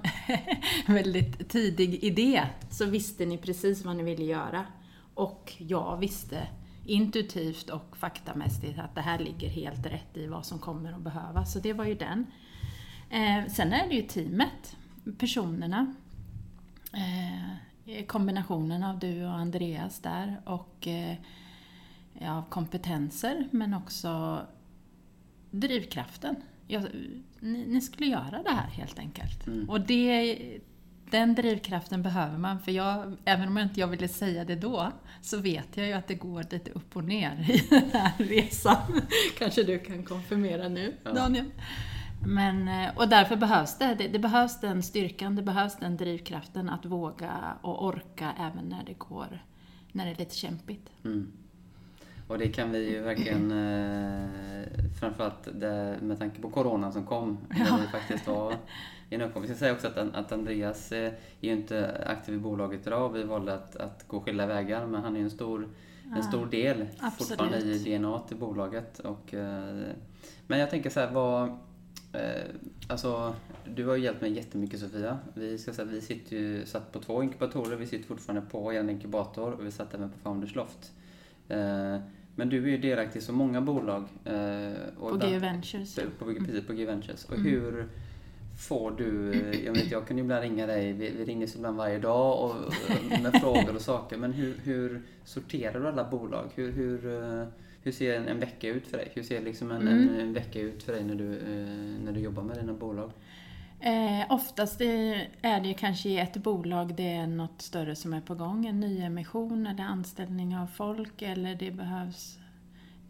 väldigt 0.94 1.48
tidig 1.48 2.04
idé, 2.04 2.42
så 2.70 2.86
visste 2.86 3.26
ni 3.26 3.38
precis 3.38 3.84
vad 3.84 3.96
ni 3.96 4.02
ville 4.02 4.24
göra. 4.24 4.66
Och 5.14 5.52
jag 5.58 5.96
visste 5.96 6.48
intuitivt 6.86 7.70
och 7.70 7.96
faktamässigt 7.96 8.78
att 8.78 8.94
det 8.94 9.00
här 9.00 9.18
ligger 9.18 9.48
helt 9.48 9.86
rätt 9.86 10.16
i 10.16 10.26
vad 10.26 10.46
som 10.46 10.58
kommer 10.58 10.92
att 10.92 11.02
behövas. 11.02 11.52
Så 11.52 11.58
det 11.58 11.72
var 11.72 11.84
ju 11.84 11.94
den. 11.94 12.26
Eh, 13.10 13.46
sen 13.52 13.72
är 13.72 13.88
det 13.88 13.94
ju 13.94 14.02
teamet, 14.02 14.76
personerna. 15.18 15.94
Eh, 16.92 17.67
kombinationen 18.06 18.82
av 18.82 18.98
du 18.98 19.24
och 19.24 19.32
Andreas 19.32 20.00
där 20.00 20.40
och 20.44 20.88
ja, 22.20 22.44
kompetenser 22.50 23.48
men 23.50 23.74
också 23.74 24.40
drivkraften. 25.50 26.36
Jag, 26.66 26.82
ni, 27.40 27.66
ni, 27.66 27.80
skulle 27.80 28.06
göra 28.06 28.42
det 28.44 28.50
här 28.50 28.66
helt 28.66 28.98
enkelt. 28.98 29.46
Mm. 29.46 29.70
Och 29.70 29.80
det, 29.80 30.38
den 31.10 31.34
drivkraften 31.34 32.02
behöver 32.02 32.38
man, 32.38 32.60
för 32.60 32.72
jag, 32.72 33.16
även 33.24 33.48
om 33.48 33.56
jag 33.56 33.66
inte 33.66 33.80
jag 33.80 33.86
ville 33.86 34.08
säga 34.08 34.44
det 34.44 34.56
då, 34.56 34.92
så 35.22 35.38
vet 35.38 35.76
jag 35.76 35.86
ju 35.86 35.92
att 35.92 36.06
det 36.06 36.14
går 36.14 36.46
lite 36.50 36.70
upp 36.70 36.96
och 36.96 37.04
ner 37.04 37.50
i 37.50 37.66
den 37.70 37.90
här 37.92 38.12
resan. 38.18 39.00
Kanske 39.38 39.62
du 39.62 39.78
kan 39.78 40.02
konfirmera 40.02 40.68
nu, 40.68 40.94
ja. 41.04 41.12
Daniel? 41.12 41.50
Men, 42.26 42.68
eh, 42.68 42.96
och 42.96 43.08
därför 43.08 43.36
behövs 43.36 43.78
det, 43.78 43.94
det, 43.98 44.08
det, 44.08 44.18
behövs 44.18 44.60
den 44.60 44.82
styrkan, 44.82 45.36
det 45.36 45.42
behövs 45.42 45.76
den 45.76 45.96
drivkraften 45.96 46.68
att 46.68 46.84
våga 46.84 47.32
och 47.62 47.84
orka 47.86 48.32
även 48.38 48.64
när 48.64 48.84
det 48.84 48.98
går, 48.98 49.42
när 49.92 50.04
det 50.04 50.10
är 50.10 50.16
lite 50.16 50.34
kämpigt. 50.34 50.90
Mm. 51.04 51.32
Och 52.28 52.38
det 52.38 52.48
kan 52.48 52.70
vi 52.70 52.90
ju 52.90 53.00
verkligen 53.00 53.50
eh, 53.52 54.28
framförallt 55.00 55.48
det, 55.52 55.98
med 56.02 56.18
tanke 56.18 56.40
på 56.40 56.50
Corona 56.50 56.92
som 56.92 57.06
kom. 57.06 57.38
Ja. 57.50 57.64
Där 57.64 57.82
det 57.82 57.88
faktiskt 57.88 58.26
var 58.26 58.54
en 59.10 59.22
uppgång. 59.22 59.42
Vi 59.42 59.48
ska 59.48 59.56
säga 59.56 59.72
också 59.72 59.86
att, 59.86 59.96
att 59.96 60.32
Andreas 60.32 60.92
är 60.92 61.18
ju 61.40 61.52
inte 61.52 62.04
aktiv 62.06 62.34
i 62.34 62.38
bolaget 62.38 62.86
idag. 62.86 63.12
Vi 63.12 63.22
valde 63.22 63.54
att, 63.54 63.76
att 63.76 64.08
gå 64.08 64.20
skilda 64.20 64.46
vägar 64.46 64.86
men 64.86 65.02
han 65.02 65.16
är 65.16 65.20
en 65.20 65.30
stor, 65.30 65.68
ja. 66.10 66.16
en 66.16 66.22
stor 66.22 66.46
del 66.46 66.86
Absolut. 66.98 67.28
fortfarande 67.28 67.58
i 67.58 67.98
DNA 67.98 68.18
till 68.18 68.36
bolaget. 68.36 68.98
Och, 68.98 69.34
men 70.46 70.58
jag 70.58 70.70
tänker 70.70 70.90
så 70.90 71.00
här, 71.00 71.10
vad... 71.10 71.58
Alltså, 72.86 73.34
du 73.74 73.86
har 73.86 73.96
ju 73.96 74.02
hjälpt 74.02 74.20
mig 74.20 74.32
jättemycket 74.32 74.80
Sofia. 74.80 75.18
Vi, 75.34 75.58
ska 75.58 75.72
säga, 75.72 75.88
vi 75.88 76.00
sitter 76.00 76.36
ju, 76.36 76.66
satt 76.66 76.92
på 76.92 76.98
två 77.00 77.22
inkubatorer, 77.22 77.76
vi 77.76 77.86
sitter 77.86 78.06
fortfarande 78.06 78.50
på 78.50 78.72
en 78.72 78.90
inkubator 78.90 79.52
och 79.52 79.66
vi 79.66 79.70
satt 79.70 79.94
även 79.94 80.10
på 80.10 80.18
Founders 80.18 80.54
Loft. 80.54 80.92
Men 82.34 82.48
du 82.48 82.64
är 82.64 82.68
ju 82.68 82.78
delaktig 82.78 83.20
i 83.20 83.22
så 83.22 83.32
många 83.32 83.60
bolag. 83.60 84.04
Och 84.98 85.10
på 85.10 85.16
G 85.16 85.38
Ventures. 85.38 85.94
På, 85.94 86.24
på, 86.24 86.34
precis, 86.34 86.66
på 86.66 86.72
G 86.72 86.86
Ventures. 86.86 87.24
Och 87.24 87.34
mm. 87.34 87.46
hur 87.46 87.88
får 88.58 88.90
du, 88.90 89.34
jag 89.64 89.72
vet 89.72 89.90
jag 89.90 90.06
kan 90.06 90.18
ju 90.18 90.24
ibland 90.24 90.42
ringa 90.42 90.66
dig, 90.66 90.92
vi, 90.92 91.10
vi 91.10 91.24
ringer 91.24 91.56
ibland 91.56 91.76
varje 91.76 91.98
dag 91.98 92.44
och, 92.44 92.54
med 93.22 93.40
frågor 93.40 93.74
och 93.74 93.80
saker. 93.80 94.16
Men 94.16 94.32
hur, 94.32 94.54
hur 94.62 95.02
sorterar 95.24 95.80
du 95.80 95.88
alla 95.88 96.10
bolag? 96.10 96.44
Hur, 96.54 96.72
hur, 96.72 97.46
hur 97.82 97.92
ser 97.92 98.16
en, 98.16 98.28
en 98.28 98.40
vecka 98.40 98.68
ut 98.68 98.86
för 98.86 98.96
dig? 98.96 99.12
Hur 99.14 99.22
ser 99.22 99.42
liksom 99.42 99.70
en, 99.70 99.82
mm. 99.82 100.08
en, 100.08 100.20
en, 100.20 100.32
vecka 100.32 100.60
ut 100.60 100.82
för 100.82 100.92
dig 100.92 101.04
när 101.04 101.14
du, 101.14 101.26
när 102.04 102.12
du 102.12 102.20
jobbar 102.20 102.42
med 102.42 102.56
dina 102.56 102.72
bolag? 102.72 103.12
Eh, 103.80 104.26
oftast 104.28 104.80
är 104.80 105.60
det 105.60 105.68
ju 105.68 105.74
kanske 105.74 106.08
i 106.08 106.18
ett 106.18 106.36
bolag 106.36 106.94
det 106.94 107.12
är 107.12 107.26
något 107.26 107.62
större 107.62 107.96
som 107.96 108.14
är 108.14 108.20
på 108.20 108.34
gång, 108.34 108.66
en 108.66 108.80
nyemission 108.80 109.66
eller 109.66 109.84
anställning 109.84 110.56
av 110.56 110.66
folk 110.66 111.22
eller 111.22 111.54
det 111.54 111.70
behövs 111.70 112.38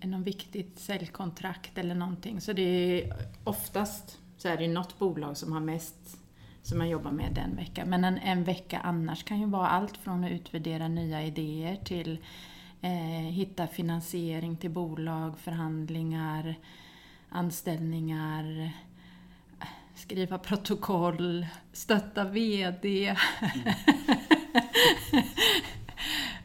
något 0.03 0.27
viktigt 0.27 0.79
säljkontrakt 0.79 1.79
eller 1.79 1.95
någonting. 1.95 2.41
Så 2.41 2.53
det 2.53 2.63
är 2.63 3.15
oftast 3.45 4.19
så 4.37 4.49
är 4.49 4.57
det 4.57 4.69
något 4.69 4.99
bolag 4.99 5.37
som 5.37 5.53
har 5.53 5.61
mest 5.61 6.19
som 6.63 6.79
man 6.79 6.89
jobbar 6.89 7.11
med 7.11 7.33
den 7.35 7.57
veckan. 7.57 7.89
Men 7.89 8.05
en, 8.05 8.19
en 8.19 8.45
vecka 8.45 8.79
annars 8.79 9.25
kan 9.25 9.41
ju 9.41 9.47
vara 9.47 9.69
allt 9.69 9.97
från 9.97 10.25
att 10.25 10.31
utvärdera 10.31 10.89
nya 10.89 11.23
idéer 11.23 11.77
till 11.85 12.19
eh, 12.83 13.31
hitta 13.31 13.67
finansiering 13.67 14.57
till 14.57 14.71
bolag, 14.71 15.39
förhandlingar, 15.39 16.55
anställningar, 17.29 18.73
skriva 19.95 20.39
protokoll, 20.39 21.47
stötta 21.73 22.25
VD. 22.25 23.07
Mm. 23.07 23.17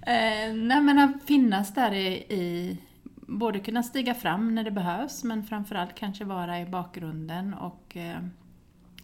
eh, 0.01 0.53
nej 0.67 0.81
men 0.81 0.99
att 0.99 1.23
finnas 1.23 1.73
där 1.73 1.93
i, 1.93 2.07
i, 2.15 2.77
både 3.15 3.59
kunna 3.59 3.83
stiga 3.83 4.13
fram 4.13 4.55
när 4.55 4.63
det 4.63 4.71
behövs 4.71 5.23
men 5.23 5.43
framförallt 5.43 5.95
kanske 5.95 6.25
vara 6.25 6.59
i 6.59 6.65
bakgrunden 6.65 7.53
och 7.53 7.97
eh, 7.97 8.19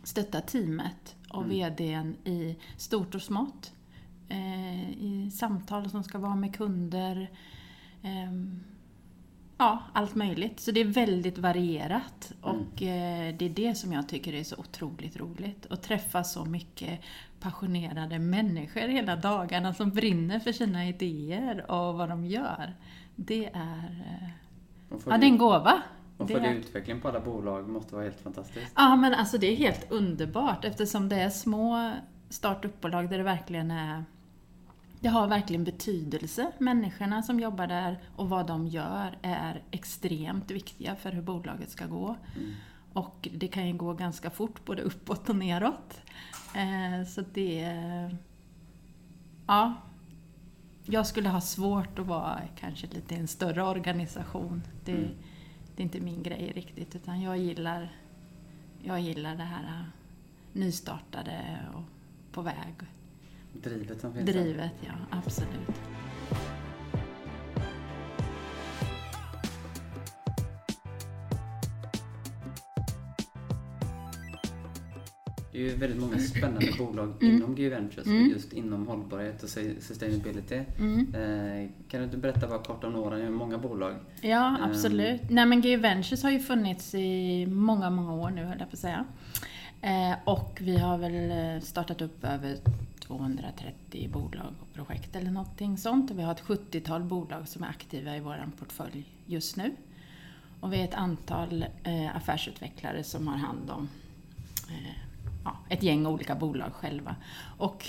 stötta 0.03 0.41
teamet 0.41 1.15
och 1.29 1.43
mm. 1.43 1.73
VDn 1.75 2.15
i 2.23 2.57
stort 2.77 3.15
och 3.15 3.21
smått. 3.21 3.73
Eh, 4.29 4.89
I 4.89 5.31
samtal 5.33 5.89
som 5.89 6.03
ska 6.03 6.17
vara 6.17 6.35
med 6.35 6.55
kunder. 6.55 7.29
Eh, 8.01 8.31
Ja, 9.61 9.83
allt 9.93 10.15
möjligt. 10.15 10.59
Så 10.59 10.71
det 10.71 10.81
är 10.81 10.85
väldigt 10.85 11.37
varierat 11.37 12.33
mm. 12.43 12.55
och 12.55 12.81
eh, 12.81 13.35
det 13.37 13.45
är 13.45 13.49
det 13.49 13.75
som 13.75 13.93
jag 13.93 14.09
tycker 14.09 14.33
är 14.33 14.43
så 14.43 14.55
otroligt 14.57 15.17
roligt. 15.17 15.67
Att 15.69 15.83
träffa 15.83 16.23
så 16.23 16.45
mycket 16.45 16.99
passionerade 17.39 18.19
människor 18.19 18.81
hela 18.81 19.15
dagarna 19.15 19.73
som 19.73 19.89
brinner 19.89 20.39
för 20.39 20.51
sina 20.51 20.87
idéer 20.87 21.71
och 21.71 21.95
vad 21.95 22.09
de 22.09 22.25
gör. 22.25 22.73
Det 23.15 23.45
är, 23.45 24.03
eh, 24.07 24.29
ja, 24.89 25.17
det 25.17 25.25
är 25.25 25.29
en 25.29 25.37
gåva. 25.37 25.81
Och 26.17 26.29
följa 26.29 26.53
utveckling 26.53 27.01
på 27.01 27.07
alla 27.07 27.19
bolag 27.19 27.69
måste 27.69 27.95
vara 27.95 28.03
helt 28.03 28.21
fantastiskt. 28.21 28.73
Ja, 28.75 28.95
men 28.95 29.13
alltså 29.13 29.37
det 29.37 29.47
är 29.47 29.55
helt 29.55 29.91
underbart 29.91 30.65
eftersom 30.65 31.09
det 31.09 31.15
är 31.15 31.29
små 31.29 31.93
startupbolag 32.29 33.09
där 33.09 33.17
det 33.17 33.23
verkligen 33.23 33.71
är 33.71 34.03
det 34.99 35.09
har 35.09 35.27
verkligen 35.27 35.63
betydelse. 35.63 36.51
Människorna 36.57 37.23
som 37.23 37.39
jobbar 37.39 37.67
där 37.67 37.99
och 38.15 38.29
vad 38.29 38.47
de 38.47 38.67
gör 38.67 39.17
är 39.21 39.63
extremt 39.71 40.51
viktiga 40.51 40.95
för 40.95 41.11
hur 41.11 41.21
bolaget 41.21 41.69
ska 41.69 41.85
gå. 41.85 42.15
Mm. 42.35 42.53
Och 42.93 43.27
det 43.33 43.47
kan 43.47 43.67
ju 43.67 43.73
gå 43.73 43.93
ganska 43.93 44.29
fort, 44.29 44.65
både 44.65 44.81
uppåt 44.81 45.29
och 45.29 45.35
neråt. 45.35 46.01
Eh, 46.55 47.07
så 47.07 47.23
det... 47.33 47.77
Ja. 49.47 49.73
Jag 50.85 51.07
skulle 51.07 51.29
ha 51.29 51.41
svårt 51.41 51.99
att 51.99 52.05
vara 52.05 52.41
kanske 52.59 52.87
lite 52.87 53.15
en 53.15 53.27
större 53.27 53.63
organisation. 53.63 54.61
Det, 54.85 54.91
mm. 54.91 55.11
det 55.75 55.81
är 55.81 55.85
inte 55.85 55.99
min 55.99 56.23
grej 56.23 56.51
riktigt, 56.55 56.95
utan 56.95 57.21
jag 57.21 57.37
gillar, 57.37 57.91
jag 58.83 58.99
gillar 58.99 59.35
det 59.35 59.43
här 59.43 59.85
nystartade 60.53 61.59
och 61.73 61.83
på 62.31 62.41
väg. 62.41 62.75
Drivet 63.63 64.01
som 64.01 64.13
finns 64.13 64.25
Drivet, 64.25 64.71
ja. 64.81 64.93
Absolut. 65.11 65.79
Det 75.51 75.57
är 75.57 75.69
ju 75.69 75.75
väldigt 75.75 75.99
många 75.99 76.19
spännande 76.19 76.67
bolag 76.77 77.13
mm. 77.21 77.35
inom 77.35 77.55
GU 77.55 77.69
Ventures, 77.69 78.07
mm. 78.07 78.29
just 78.29 78.53
inom 78.53 78.87
hållbarhet 78.87 79.43
och 79.43 79.49
sustainability. 79.49 80.59
Mm. 80.79 81.15
Eh, 81.15 81.69
kan 81.89 81.99
du 81.99 82.05
inte 82.05 82.17
berätta 82.17 82.47
bara 82.47 82.59
kort 82.59 82.83
om 82.83 82.93
några? 82.93 83.19
Är 83.19 83.29
många 83.29 83.57
bolag. 83.57 83.95
Ja, 84.21 84.57
absolut. 84.61 85.21
Um, 85.21 85.27
Nej 85.29 85.45
men 85.45 85.61
GU 85.61 85.77
Ventures 85.77 86.23
har 86.23 86.31
ju 86.31 86.39
funnits 86.39 86.95
i 86.95 87.45
många, 87.45 87.89
många 87.89 88.13
år 88.13 88.29
nu 88.29 88.43
höll 88.43 88.59
jag 88.59 88.69
på 88.69 88.73
att 88.73 88.79
säga. 88.79 89.05
Eh, 89.81 90.17
och 90.25 90.57
vi 90.61 90.77
har 90.77 90.97
väl 90.97 91.31
eh, 91.31 91.61
startat 91.61 92.01
upp 92.01 92.23
över 92.23 92.57
230 93.09 94.09
bolag 94.09 94.53
och 94.61 94.73
projekt 94.73 95.15
eller 95.15 95.31
någonting 95.31 95.77
sånt. 95.77 96.11
Och 96.11 96.19
vi 96.19 96.23
har 96.23 96.31
ett 96.31 96.43
70-tal 96.43 97.03
bolag 97.03 97.47
som 97.47 97.63
är 97.63 97.67
aktiva 97.67 98.17
i 98.17 98.19
vår 98.19 98.49
portfölj 98.59 99.05
just 99.25 99.55
nu. 99.55 99.75
Och 100.59 100.73
vi 100.73 100.79
är 100.79 100.83
ett 100.83 100.93
antal 100.93 101.65
eh, 101.83 102.15
affärsutvecklare 102.15 103.03
som 103.03 103.27
har 103.27 103.37
hand 103.37 103.69
om 103.69 103.89
eh, 104.69 104.95
ja, 105.43 105.57
ett 105.69 105.83
gäng 105.83 106.05
olika 106.05 106.35
bolag 106.35 106.73
själva. 106.73 107.15
Och 107.57 107.87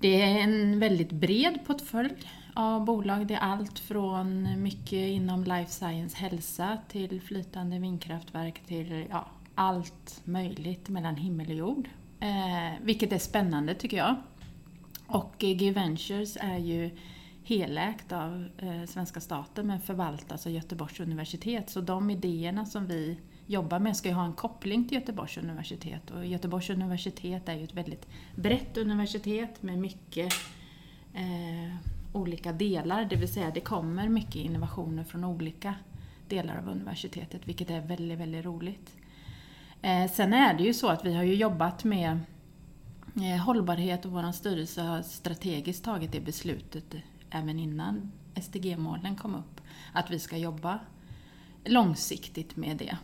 det 0.00 0.22
är 0.22 0.38
en 0.38 0.78
väldigt 0.78 1.12
bred 1.12 1.58
portfölj 1.66 2.32
av 2.54 2.84
bolag. 2.84 3.26
Det 3.26 3.34
är 3.34 3.40
allt 3.40 3.78
från 3.78 4.62
mycket 4.62 5.08
inom 5.08 5.44
life 5.44 5.70
science, 5.70 6.16
hälsa 6.16 6.78
till 6.88 7.20
flytande 7.20 7.78
vindkraftverk 7.78 8.66
till 8.66 9.06
ja, 9.10 9.26
allt 9.54 10.20
möjligt 10.24 10.88
mellan 10.88 11.16
himmel 11.16 11.46
och 11.46 11.56
jord. 11.56 11.88
Eh, 12.22 12.72
vilket 12.82 13.12
är 13.12 13.18
spännande 13.18 13.74
tycker 13.74 13.96
jag. 13.96 14.14
Och 15.06 15.34
G 15.38 15.70
Ventures 15.70 16.36
är 16.40 16.58
ju 16.58 16.90
helägt 17.42 18.12
av 18.12 18.48
eh, 18.58 18.84
svenska 18.88 19.20
staten 19.20 19.66
men 19.66 19.80
förvaltas 19.80 20.46
av 20.46 20.52
Göteborgs 20.52 21.00
universitet. 21.00 21.70
Så 21.70 21.80
de 21.80 22.10
idéerna 22.10 22.66
som 22.66 22.86
vi 22.86 23.18
jobbar 23.46 23.78
med 23.78 23.96
ska 23.96 24.08
ju 24.08 24.14
ha 24.14 24.24
en 24.24 24.32
koppling 24.32 24.88
till 24.88 24.98
Göteborgs 24.98 25.36
universitet. 25.36 26.10
Och 26.10 26.26
Göteborgs 26.26 26.70
universitet 26.70 27.48
är 27.48 27.54
ju 27.54 27.64
ett 27.64 27.74
väldigt 27.74 28.06
brett 28.36 28.76
universitet 28.76 29.62
med 29.62 29.78
mycket 29.78 30.32
eh, 31.14 31.74
olika 32.12 32.52
delar. 32.52 33.04
Det 33.04 33.16
vill 33.16 33.32
säga 33.32 33.50
det 33.54 33.60
kommer 33.60 34.08
mycket 34.08 34.36
innovationer 34.36 35.04
från 35.04 35.24
olika 35.24 35.74
delar 36.28 36.58
av 36.58 36.68
universitetet 36.68 37.48
vilket 37.48 37.70
är 37.70 37.80
väldigt, 37.80 38.18
väldigt 38.18 38.44
roligt. 38.44 38.96
Eh, 39.82 40.10
sen 40.10 40.32
är 40.32 40.54
det 40.54 40.62
ju 40.62 40.74
så 40.74 40.88
att 40.88 41.04
vi 41.04 41.14
har 41.14 41.22
ju 41.22 41.34
jobbat 41.34 41.84
med 41.84 42.20
eh, 43.16 43.44
hållbarhet 43.44 44.04
och 44.04 44.12
vår 44.12 44.32
styrelse 44.32 44.82
har 44.82 45.02
strategiskt 45.02 45.84
tagit 45.84 46.12
det 46.12 46.20
beslutet 46.20 46.94
även 47.30 47.58
innan 47.58 48.12
SDG-målen 48.42 49.16
kom 49.16 49.34
upp, 49.34 49.60
att 49.92 50.10
vi 50.10 50.18
ska 50.18 50.36
jobba 50.36 50.78
långsiktigt 51.64 52.56
med 52.56 52.76
det. 52.76 52.96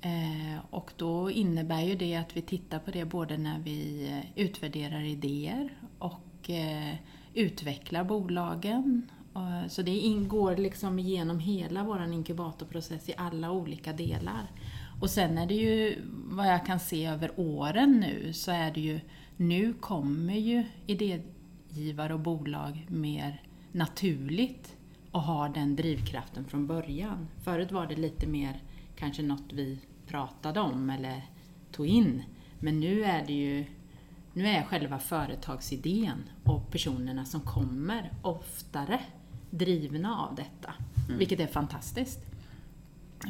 Eh, 0.00 0.58
och 0.70 0.92
då 0.96 1.30
innebär 1.30 1.80
ju 1.82 1.94
det 1.94 2.16
att 2.16 2.36
vi 2.36 2.42
tittar 2.42 2.78
på 2.78 2.90
det 2.90 3.04
både 3.04 3.38
när 3.38 3.58
vi 3.58 4.08
eh, 4.08 4.44
utvärderar 4.44 5.02
idéer 5.02 5.78
och 5.98 6.50
eh, 6.50 6.94
utvecklar 7.34 8.04
bolagen. 8.04 9.10
Så 9.68 9.82
det 9.82 9.98
ingår 9.98 10.56
liksom 10.56 10.98
genom 10.98 11.38
hela 11.38 11.84
vår 11.84 12.12
inkubatorprocess 12.12 13.08
i 13.08 13.14
alla 13.16 13.50
olika 13.50 13.92
delar. 13.92 14.50
Och 15.04 15.10
sen 15.10 15.38
är 15.38 15.46
det 15.46 15.54
ju, 15.54 16.02
vad 16.10 16.46
jag 16.46 16.66
kan 16.66 16.80
se 16.80 17.06
över 17.06 17.30
åren 17.36 18.00
nu, 18.00 18.32
så 18.32 18.50
är 18.50 18.70
det 18.70 18.80
ju, 18.80 19.00
nu 19.36 19.72
kommer 19.72 20.34
ju 20.34 20.64
idégivare 20.86 22.14
och 22.14 22.20
bolag 22.20 22.86
mer 22.90 23.42
naturligt 23.72 24.76
och 25.10 25.22
har 25.22 25.48
den 25.48 25.76
drivkraften 25.76 26.44
från 26.44 26.66
början. 26.66 27.28
Förut 27.42 27.72
var 27.72 27.86
det 27.86 27.96
lite 27.96 28.26
mer 28.26 28.62
kanske 28.96 29.22
något 29.22 29.52
vi 29.52 29.78
pratade 30.06 30.60
om 30.60 30.90
eller 30.90 31.22
tog 31.72 31.86
in. 31.86 32.22
Men 32.60 32.80
nu 32.80 33.04
är 33.04 33.26
det 33.26 33.32
ju 33.34 33.64
nu 34.32 34.46
är 34.46 34.62
själva 34.62 34.98
företagsidén 34.98 36.22
och 36.44 36.70
personerna 36.70 37.24
som 37.24 37.40
kommer 37.40 38.12
oftare 38.22 39.00
drivna 39.50 40.20
av 40.20 40.34
detta. 40.34 40.74
Mm. 41.06 41.18
Vilket 41.18 41.40
är 41.40 41.46
fantastiskt. 41.46 42.33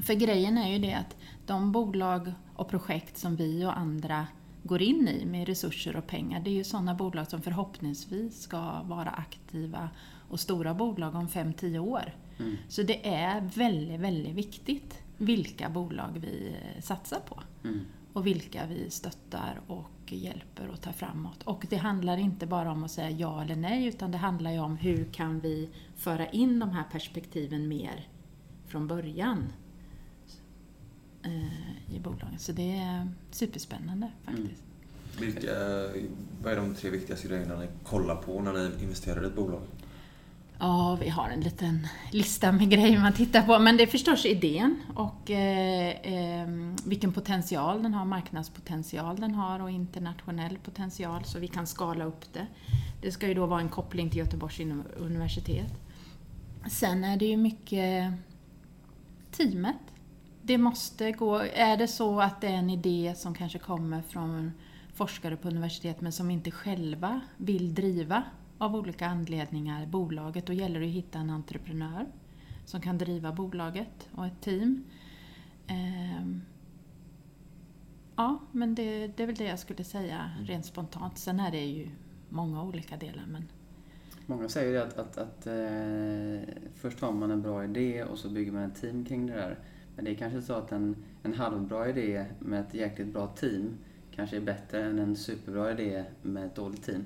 För 0.02 0.14
grejen 0.14 0.58
är 0.58 0.72
ju 0.72 0.78
det 0.78 0.94
att 0.94 1.16
de 1.46 1.72
bolag 1.72 2.32
och 2.56 2.68
projekt 2.68 3.18
som 3.18 3.36
vi 3.36 3.64
och 3.64 3.78
andra 3.78 4.26
går 4.62 4.82
in 4.82 5.08
i 5.08 5.26
med 5.26 5.46
resurser 5.48 5.96
och 5.96 6.06
pengar, 6.06 6.40
det 6.40 6.50
är 6.50 6.54
ju 6.54 6.64
sådana 6.64 6.94
bolag 6.94 7.30
som 7.30 7.42
förhoppningsvis 7.42 8.42
ska 8.42 8.82
vara 8.82 9.10
aktiva 9.10 9.90
och 10.28 10.40
stora 10.40 10.74
bolag 10.74 11.14
om 11.14 11.28
5-10 11.28 11.78
år. 11.78 12.14
Mm. 12.38 12.56
Så 12.68 12.82
det 12.82 13.08
är 13.08 13.40
väldigt, 13.40 14.00
väldigt 14.00 14.34
viktigt 14.34 15.02
vilka 15.16 15.68
bolag 15.68 16.10
vi 16.20 16.56
satsar 16.80 17.20
på. 17.20 17.42
Mm. 17.64 17.80
Och 18.12 18.26
vilka 18.26 18.66
vi 18.66 18.90
stöttar 18.90 19.60
och 19.66 20.12
hjälper 20.12 20.68
och 20.68 20.80
tar 20.80 20.92
framåt. 20.92 21.42
Och 21.42 21.66
det 21.70 21.76
handlar 21.76 22.16
inte 22.16 22.46
bara 22.46 22.72
om 22.72 22.84
att 22.84 22.90
säga 22.90 23.10
ja 23.10 23.42
eller 23.42 23.56
nej, 23.56 23.86
utan 23.86 24.10
det 24.10 24.18
handlar 24.18 24.52
ju 24.52 24.58
om 24.58 24.76
hur 24.76 25.04
kan 25.04 25.40
vi 25.40 25.70
föra 25.96 26.26
in 26.26 26.58
de 26.58 26.70
här 26.70 26.84
perspektiven 26.92 27.68
mer 27.68 28.08
från 28.66 28.86
början 28.86 29.38
eh, 29.38 29.63
i 31.94 31.98
bolagen. 31.98 32.38
Så 32.38 32.52
det 32.52 32.76
är 32.76 33.08
superspännande 33.30 34.10
faktiskt. 34.24 34.62
Mm. 35.18 35.30
Vilka, 35.32 35.50
vad 36.42 36.52
är 36.52 36.56
de 36.56 36.74
tre 36.74 36.90
viktigaste 36.90 37.28
grejerna 37.28 37.56
ni 37.56 37.68
kollar 37.84 38.16
på 38.16 38.40
när 38.40 38.52
ni 38.52 38.82
investerar 38.82 39.24
i 39.24 39.26
ett 39.26 39.36
bolag? 39.36 39.62
Ja, 40.58 40.98
vi 41.00 41.08
har 41.08 41.28
en 41.28 41.40
liten 41.40 41.88
lista 42.10 42.52
med 42.52 42.70
grejer 42.70 43.00
man 43.00 43.12
tittar 43.12 43.42
på. 43.42 43.58
Men 43.58 43.76
det 43.76 43.82
är 43.82 43.86
förstås 43.86 44.26
idén 44.26 44.82
och 44.94 45.30
eh, 45.30 45.88
eh, 45.88 46.48
vilken 46.84 47.12
potential 47.12 47.82
den 47.82 47.94
har, 47.94 48.04
marknadspotential 48.04 49.16
den 49.16 49.34
har 49.34 49.60
och 49.60 49.70
internationell 49.70 50.58
potential 50.58 51.24
så 51.24 51.38
vi 51.38 51.48
kan 51.48 51.66
skala 51.66 52.04
upp 52.04 52.32
det. 52.32 52.46
Det 53.02 53.12
ska 53.12 53.28
ju 53.28 53.34
då 53.34 53.46
vara 53.46 53.60
en 53.60 53.68
koppling 53.68 54.10
till 54.10 54.18
Göteborgs 54.18 54.60
universitet. 54.96 55.72
Sen 56.70 57.04
är 57.04 57.16
det 57.16 57.26
ju 57.26 57.36
mycket 57.36 58.12
teamet. 59.30 59.76
Det 60.46 60.58
måste 60.58 61.12
gå, 61.12 61.38
är 61.38 61.76
det 61.76 61.88
så 61.88 62.20
att 62.20 62.40
det 62.40 62.46
är 62.46 62.52
en 62.52 62.70
idé 62.70 63.14
som 63.16 63.34
kanske 63.34 63.58
kommer 63.58 64.02
från 64.02 64.52
forskare 64.94 65.36
på 65.36 65.48
universitet 65.48 66.00
men 66.00 66.12
som 66.12 66.30
inte 66.30 66.50
själva 66.50 67.20
vill 67.36 67.74
driva 67.74 68.22
av 68.58 68.76
olika 68.76 69.06
anledningar 69.06 69.86
bolaget. 69.86 70.46
Då 70.46 70.52
gäller 70.52 70.80
det 70.80 70.86
att 70.86 70.92
hitta 70.92 71.18
en 71.18 71.30
entreprenör 71.30 72.06
som 72.64 72.80
kan 72.80 72.98
driva 72.98 73.32
bolaget 73.32 74.08
och 74.14 74.26
ett 74.26 74.40
team. 74.40 74.84
Ehm, 75.66 76.42
ja, 78.16 78.38
men 78.52 78.74
det, 78.74 79.06
det 79.06 79.22
är 79.22 79.26
väl 79.26 79.36
det 79.36 79.44
jag 79.44 79.58
skulle 79.58 79.84
säga 79.84 80.30
rent 80.42 80.66
spontant. 80.66 81.18
Sen 81.18 81.40
är 81.40 81.50
det 81.50 81.64
ju 81.64 81.88
många 82.28 82.62
olika 82.62 82.96
delar. 82.96 83.24
Men... 83.28 83.48
Många 84.26 84.48
säger 84.48 84.72
ju 84.72 84.78
att, 84.78 84.98
att, 84.98 85.18
att 85.18 85.46
eh, 85.46 86.54
först 86.74 87.00
har 87.00 87.12
man 87.12 87.30
en 87.30 87.42
bra 87.42 87.64
idé 87.64 88.04
och 88.04 88.18
så 88.18 88.28
bygger 88.28 88.52
man 88.52 88.62
ett 88.62 88.80
team 88.80 89.04
kring 89.04 89.26
det 89.26 89.32
där. 89.32 89.58
Men 89.96 90.04
det 90.04 90.10
är 90.10 90.14
kanske 90.14 90.42
så 90.42 90.52
att 90.52 90.72
en, 90.72 90.96
en 91.22 91.34
halvbra 91.34 91.88
idé 91.88 92.24
med 92.38 92.60
ett 92.60 92.74
jäkligt 92.74 93.12
bra 93.12 93.26
team 93.26 93.78
kanske 94.10 94.36
är 94.36 94.40
bättre 94.40 94.84
än 94.84 94.98
en 94.98 95.16
superbra 95.16 95.72
idé 95.72 96.04
med 96.22 96.46
ett 96.46 96.54
dåligt 96.54 96.82
team. 96.82 97.04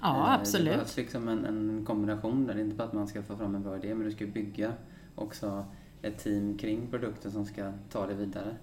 Ja, 0.00 0.34
absolut. 0.34 0.66
Det 0.66 0.70
behövs 0.70 0.96
liksom 0.96 1.28
en, 1.28 1.44
en 1.44 1.84
kombination 1.84 2.46
där. 2.46 2.54
Det 2.54 2.60
är 2.60 2.64
inte 2.64 2.76
bara 2.76 2.88
att 2.88 2.92
man 2.92 3.08
ska 3.08 3.22
få 3.22 3.36
fram 3.36 3.54
en 3.54 3.62
bra 3.62 3.76
idé, 3.76 3.94
men 3.94 4.04
du 4.06 4.12
ska 4.12 4.26
bygga 4.26 4.72
också 5.14 5.64
ett 6.02 6.18
team 6.18 6.58
kring 6.58 6.86
produkten 6.86 7.32
som 7.32 7.46
ska 7.46 7.72
ta 7.90 8.06
det 8.06 8.14
vidare. 8.14 8.56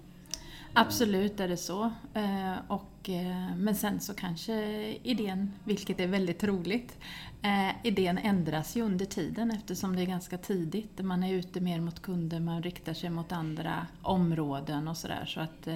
Absolut 0.76 1.40
är 1.40 1.48
det 1.48 1.56
så. 1.56 1.92
Eh, 2.14 2.54
och, 2.68 3.08
eh, 3.08 3.56
men 3.56 3.74
sen 3.74 4.00
så 4.00 4.14
kanske 4.14 4.54
idén, 5.02 5.52
vilket 5.64 6.00
är 6.00 6.06
väldigt 6.06 6.44
roligt, 6.44 6.98
eh, 7.42 7.86
idén 7.86 8.18
ändras 8.18 8.76
ju 8.76 8.82
under 8.82 9.04
tiden 9.04 9.50
eftersom 9.50 9.96
det 9.96 10.02
är 10.02 10.06
ganska 10.06 10.38
tidigt. 10.38 11.04
Man 11.04 11.22
är 11.22 11.34
ute 11.34 11.60
mer 11.60 11.80
mot 11.80 12.02
kunder, 12.02 12.40
man 12.40 12.62
riktar 12.62 12.94
sig 12.94 13.10
mot 13.10 13.32
andra 13.32 13.86
områden 14.02 14.88
och 14.88 14.96
sådär. 14.96 15.24
Så 15.26 15.40
att 15.40 15.68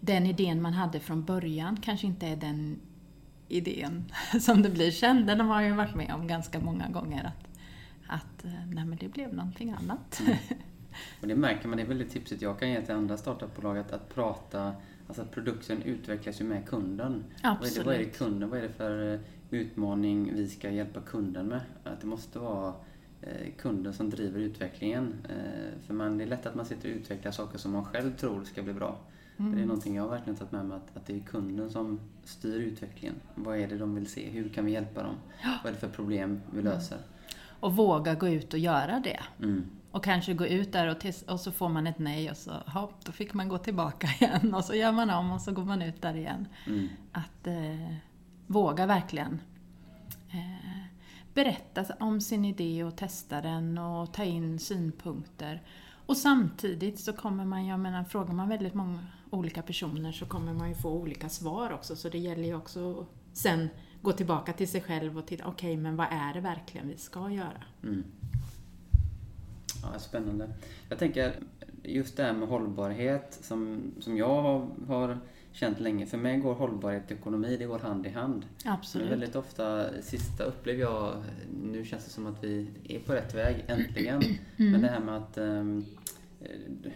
den 0.00 0.26
idén 0.26 0.62
man 0.62 0.72
hade 0.72 1.00
från 1.00 1.24
början 1.24 1.76
kanske 1.76 2.06
inte 2.06 2.26
är 2.26 2.36
den 2.36 2.80
idén 3.48 4.04
som 4.40 4.62
det 4.62 4.70
blir 4.70 4.90
sen. 4.90 5.26
Den 5.26 5.40
har 5.40 5.46
man 5.46 5.64
ju 5.64 5.72
varit 5.72 5.94
med 5.94 6.14
om 6.14 6.26
ganska 6.26 6.60
många 6.60 6.88
gånger. 6.88 7.24
Att, 7.24 7.48
att 8.06 8.44
nej 8.44 8.84
men 8.84 8.98
det 9.00 9.08
blev 9.08 9.34
någonting 9.34 9.70
annat. 9.70 10.20
Mm. 10.20 10.38
Och 11.20 11.28
det 11.28 11.34
märker 11.34 11.68
man, 11.68 11.76
det 11.76 11.82
är 11.82 11.86
väl 11.86 11.98
det 11.98 12.04
tipset 12.04 12.42
jag 12.42 12.58
kan 12.58 12.70
ge 12.70 12.82
till 12.82 12.94
andra 12.94 13.16
startupbolag, 13.16 13.78
att, 13.78 13.92
att 13.92 14.14
prata, 14.14 14.72
alltså 15.08 15.22
att 15.22 15.30
produkten 15.30 15.82
utvecklas 15.82 16.40
ju 16.40 16.44
med 16.44 16.68
kunden. 16.68 17.24
Absolut. 17.42 17.86
Vad 17.86 17.94
är, 17.94 17.98
det, 17.98 18.00
vad 18.00 18.08
är 18.08 18.10
det 18.10 18.18
kunden, 18.18 18.50
vad 18.50 18.58
är 18.58 18.62
det 18.62 18.68
för 18.68 19.14
eh, 19.14 19.20
utmaning 19.50 20.34
vi 20.34 20.48
ska 20.48 20.70
hjälpa 20.70 21.00
kunden 21.00 21.46
med? 21.46 21.60
Att 21.84 22.00
det 22.00 22.06
måste 22.06 22.38
vara 22.38 22.74
eh, 23.22 23.52
kunden 23.58 23.92
som 23.92 24.10
driver 24.10 24.40
utvecklingen. 24.40 25.14
Eh, 25.28 25.80
för 25.86 25.94
man, 25.94 26.18
det 26.18 26.24
är 26.24 26.28
lätt 26.28 26.46
att 26.46 26.54
man 26.54 26.66
sitter 26.66 26.90
och 26.90 26.96
utvecklar 26.96 27.32
saker 27.32 27.58
som 27.58 27.72
man 27.72 27.84
själv 27.84 28.16
tror 28.16 28.44
ska 28.44 28.62
bli 28.62 28.72
bra. 28.72 28.98
Mm. 29.38 29.56
Det 29.56 29.62
är 29.62 29.66
någonting 29.66 29.96
jag 29.96 30.08
verkligen 30.08 30.36
tagit 30.36 30.52
med 30.52 30.64
mig, 30.64 30.76
att, 30.76 30.96
att 30.96 31.06
det 31.06 31.16
är 31.16 31.20
kunden 31.20 31.70
som 31.70 32.00
styr 32.24 32.60
utvecklingen. 32.60 33.14
Vad 33.34 33.58
är 33.58 33.68
det 33.68 33.78
de 33.78 33.94
vill 33.94 34.06
se? 34.06 34.30
Hur 34.30 34.48
kan 34.48 34.64
vi 34.64 34.72
hjälpa 34.72 35.02
dem? 35.02 35.14
Vad 35.62 35.70
är 35.70 35.74
det 35.74 35.80
för 35.80 35.88
problem 35.88 36.40
vi 36.50 36.60
mm. 36.60 36.72
löser? 36.72 36.96
Mm. 36.96 37.06
Och 37.60 37.76
våga 37.76 38.14
gå 38.14 38.28
ut 38.28 38.52
och 38.52 38.58
göra 38.58 39.00
det. 39.04 39.20
Mm. 39.42 39.64
Och 39.92 40.04
kanske 40.04 40.34
gå 40.34 40.46
ut 40.46 40.72
där 40.72 40.86
och, 40.86 41.00
tills, 41.00 41.22
och 41.22 41.40
så 41.40 41.52
får 41.52 41.68
man 41.68 41.86
ett 41.86 41.98
nej 41.98 42.30
och 42.30 42.36
så 42.36 42.52
hopp, 42.52 43.04
då 43.04 43.12
fick 43.12 43.34
man 43.34 43.48
gå 43.48 43.58
tillbaka 43.58 44.06
igen. 44.20 44.54
Och 44.54 44.64
så 44.64 44.74
gör 44.74 44.92
man 44.92 45.10
om 45.10 45.32
och 45.32 45.40
så 45.40 45.52
går 45.52 45.64
man 45.64 45.82
ut 45.82 46.02
där 46.02 46.16
igen. 46.16 46.48
Mm. 46.66 46.88
Att 47.12 47.46
eh, 47.46 47.94
våga 48.46 48.86
verkligen 48.86 49.40
eh, 50.30 50.82
berätta 51.34 51.84
om 52.00 52.20
sin 52.20 52.44
idé 52.44 52.84
och 52.84 52.96
testa 52.96 53.40
den 53.40 53.78
och 53.78 54.12
ta 54.12 54.24
in 54.24 54.58
synpunkter. 54.58 55.62
Och 56.06 56.16
samtidigt 56.16 57.00
så 57.00 57.12
kommer 57.12 57.44
man, 57.44 57.66
jag 57.66 57.80
menar, 57.80 58.04
frågar 58.04 58.34
man 58.34 58.48
väldigt 58.48 58.74
många 58.74 59.06
olika 59.30 59.62
personer 59.62 60.12
så 60.12 60.26
kommer 60.26 60.54
man 60.54 60.68
ju 60.68 60.74
få 60.74 60.90
olika 60.90 61.28
svar 61.28 61.72
också. 61.72 61.96
Så 61.96 62.08
det 62.08 62.18
gäller 62.18 62.44
ju 62.44 62.54
också 62.54 63.06
sen 63.32 63.68
gå 64.02 64.12
tillbaka 64.12 64.52
till 64.52 64.68
sig 64.68 64.80
själv 64.80 65.18
och 65.18 65.26
titta, 65.26 65.44
okej, 65.46 65.72
okay, 65.72 65.82
men 65.82 65.96
vad 65.96 66.06
är 66.10 66.34
det 66.34 66.40
verkligen 66.40 66.88
vi 66.88 66.96
ska 66.96 67.30
göra? 67.30 67.62
Mm. 67.82 68.04
Ja, 69.82 69.98
spännande. 69.98 70.48
Jag 70.88 70.98
tänker 70.98 71.32
just 71.82 72.16
det 72.16 72.22
här 72.22 72.32
med 72.32 72.48
hållbarhet 72.48 73.38
som, 73.42 73.92
som 74.00 74.16
jag 74.16 74.42
har, 74.42 74.68
har 74.86 75.18
känt 75.52 75.80
länge. 75.80 76.06
För 76.06 76.18
mig 76.18 76.38
går 76.38 76.54
hållbarhet 76.54 77.04
och 77.04 77.12
ekonomi, 77.12 77.56
det 77.56 77.64
går 77.64 77.78
hand 77.78 78.06
i 78.06 78.10
hand. 78.10 78.46
Absolut. 78.64 79.10
Men 79.10 79.20
väldigt 79.20 79.36
ofta, 79.36 79.86
sista 80.02 80.44
upplever 80.44 80.80
jag, 80.80 81.14
nu 81.62 81.84
känns 81.84 82.04
det 82.04 82.10
som 82.10 82.26
att 82.26 82.44
vi 82.44 82.66
är 82.88 82.98
på 82.98 83.12
rätt 83.12 83.34
väg, 83.34 83.64
äntligen. 83.66 84.22
Mm. 84.56 84.72
Men 84.72 84.82
det 84.82 84.88
här 84.88 85.00
med 85.00 85.16
att 85.16 85.38
um, 85.38 85.86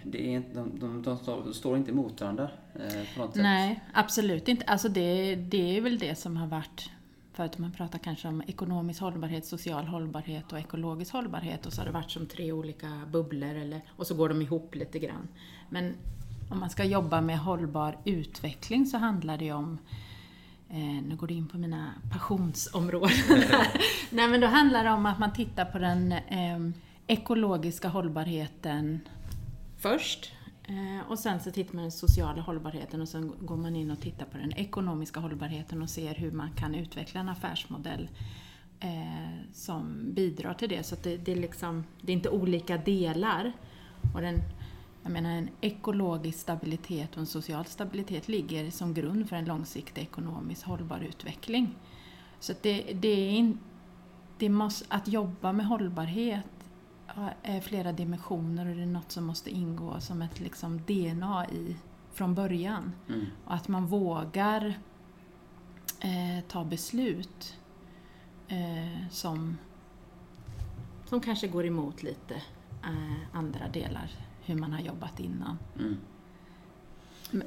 det 0.05 0.35
är, 0.35 0.43
de, 0.55 0.79
de, 0.79 1.03
de, 1.03 1.19
de 1.27 1.55
står 1.55 1.77
inte 1.77 1.91
emot 1.91 2.21
varandra 2.21 2.51
eh, 2.75 3.15
på 3.15 3.21
något 3.21 3.33
sätt. 3.33 3.43
Nej, 3.43 3.85
absolut 3.93 4.49
inte. 4.49 4.65
Alltså 4.65 4.89
det, 4.89 5.35
det 5.35 5.77
är 5.77 5.81
väl 5.81 5.99
det 5.99 6.15
som 6.15 6.37
har 6.37 6.47
varit 6.47 6.91
Förut 7.37 7.59
man 7.59 7.73
pratar 7.73 7.99
kanske 7.99 8.29
om 8.29 8.43
ekonomisk 8.47 9.01
hållbarhet, 9.01 9.47
social 9.47 9.87
hållbarhet 9.87 10.53
och 10.53 10.59
ekologisk 10.59 11.13
hållbarhet 11.13 11.67
och 11.67 11.73
så 11.73 11.81
har 11.81 11.87
det 11.87 11.93
varit 11.93 12.11
som 12.11 12.27
tre 12.27 12.53
olika 12.53 13.01
bubblor 13.11 13.55
eller, 13.55 13.81
och 13.97 14.07
så 14.07 14.15
går 14.15 14.29
de 14.29 14.43
ihop 14.43 14.75
lite 14.75 14.99
grann. 14.99 15.29
Men 15.69 15.95
om 16.51 16.61
man 16.61 16.71
ska 16.71 16.85
jobba 16.85 17.21
med 17.21 17.39
hållbar 17.39 17.99
utveckling 18.05 18.87
så 18.87 18.99
handlar 18.99 19.39
det 19.39 19.53
om 19.53 19.79
eh, 20.71 21.03
nu 21.09 21.17
går 21.17 21.27
det 21.27 21.35
in 21.35 21.49
på 21.49 21.59
mina 21.59 21.93
passionsområden. 22.13 23.17
Nej 24.11 24.29
men 24.29 24.41
då 24.41 24.47
handlar 24.47 24.85
det 24.85 24.91
om 24.91 25.07
att 25.07 25.19
man 25.19 25.33
tittar 25.33 25.65
på 25.65 25.79
den 25.79 26.13
eh, 26.13 26.59
ekologiska 27.07 27.89
hållbarheten 27.89 29.01
först. 29.79 30.33
Eh, 30.67 31.11
och 31.11 31.19
sen 31.19 31.41
så 31.41 31.51
tittar 31.51 31.75
man 31.75 31.83
på 31.83 31.83
den 31.83 31.93
sociala 31.93 32.43
hållbarheten 32.43 33.01
och 33.01 33.09
sen 33.09 33.33
går 33.41 33.57
man 33.57 33.77
in 33.77 33.91
och 33.91 34.01
tittar 34.01 34.27
på 34.27 34.39
den 34.39 34.53
ekonomiska 34.53 35.21
hållbarheten 35.21 35.83
och 35.83 35.91
ser 35.91 36.15
hur 36.15 36.31
man 36.31 36.53
kan 36.53 36.75
utveckla 36.75 37.21
en 37.21 37.29
affärsmodell 37.29 38.09
eh, 38.81 39.53
som 39.53 40.15
bidrar 40.15 40.55
till 40.55 40.69
det. 40.69 40.83
Så 40.83 40.97
det, 41.03 41.17
det, 41.17 41.33
är 41.33 41.37
liksom, 41.37 41.85
det 42.01 42.13
är 42.13 42.17
inte 42.17 42.31
olika 42.31 42.77
delar. 42.77 43.53
Och 44.15 44.21
den, 44.21 44.43
jag 45.03 45.13
menar 45.13 45.31
en 45.31 45.49
ekologisk 45.61 46.39
stabilitet 46.39 47.13
och 47.13 47.19
en 47.19 47.27
social 47.27 47.65
stabilitet 47.65 48.29
ligger 48.29 48.71
som 48.71 48.95
grund 48.95 49.29
för 49.29 49.37
en 49.37 49.45
långsiktig 49.45 50.03
ekonomiskt 50.03 50.63
hållbar 50.63 51.01
utveckling. 51.01 51.75
Så 52.41 52.53
det, 52.63 52.83
det 52.83 53.09
är 53.09 53.31
in, 53.31 53.59
det 54.39 54.49
måste, 54.49 54.87
att 54.89 55.09
jobba 55.09 55.53
med 55.53 55.67
hållbarhet 55.67 56.45
flera 57.63 57.93
dimensioner 57.93 58.69
och 58.69 58.77
det 58.77 58.83
är 58.83 58.87
något 58.87 59.13
som 59.13 59.25
måste 59.25 59.51
ingå 59.51 60.01
som 60.01 60.23
ett 60.23 60.41
liksom 60.41 60.81
DNA 60.87 61.47
i 61.51 61.77
från 62.17 62.35
början. 62.35 62.93
Mm. 63.09 63.27
Och 63.45 63.55
att 63.55 63.69
man 63.69 63.87
vågar 63.87 64.79
eh, 66.01 66.45
ta 66.49 66.65
beslut 66.65 67.59
eh, 68.49 69.09
som, 69.11 69.59
som 71.05 71.21
kanske 71.21 71.49
går 71.49 71.67
emot 71.67 72.03
lite 72.03 72.35
eh, 72.85 73.37
andra 73.37 73.69
delar, 73.69 74.11
hur 74.45 74.55
man 74.55 74.73
har 74.73 74.81
jobbat 74.81 75.21
innan. 75.21 75.59
Mm. 75.79 75.97
Men, 77.31 77.47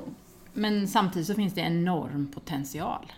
men, 0.54 0.88
samtidigt 0.88 1.28
så 1.28 1.34
finns 1.34 1.54
det 1.54 1.62
enorm 1.62 2.28
potential. 2.28 3.12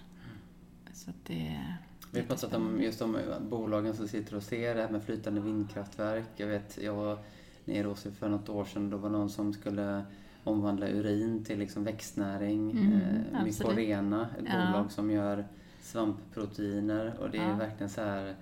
Så 0.94 1.12
det, 1.28 1.76
vi 2.12 2.19
har 2.19 2.28
pratat 2.28 2.54
om 2.54 2.82
just 2.82 3.00
de 3.00 3.17
bolagen 3.50 3.93
som 3.93 4.08
sitter 4.08 4.36
och 4.36 4.43
ser 4.43 4.76
det 4.76 4.82
här 4.82 4.89
med 4.89 5.04
flytande 5.04 5.41
vindkraftverk. 5.41 6.28
Jag 6.36 6.47
vet, 6.47 6.78
jag, 6.84 7.17
nere 7.65 7.88
hos 7.88 8.08
för 8.19 8.30
något 8.30 8.50
år 8.50 8.65
sedan. 8.65 8.89
Då 8.89 8.97
var 8.97 9.10
någon 9.10 9.30
som 9.30 9.54
skulle 9.54 10.02
omvandla 10.43 10.88
urin 10.88 11.43
till 11.43 11.60
liksom 11.60 11.84
växtnäring. 11.84 12.71
Mm, 12.71 12.93
eh. 13.36 13.43
Mycorrena, 13.43 14.28
ett 14.39 14.45
Ja. 14.47 14.65
bolag 14.67 14.91
som 14.91 15.12
gör 15.12 15.45
svampproteiner. 15.82 17.13
Och 17.19 17.30
det 17.30 17.38
är 17.38 17.50
Ja. 17.50 17.56
verkligen 17.56 17.89
så 17.89 18.02
här... 18.02 18.36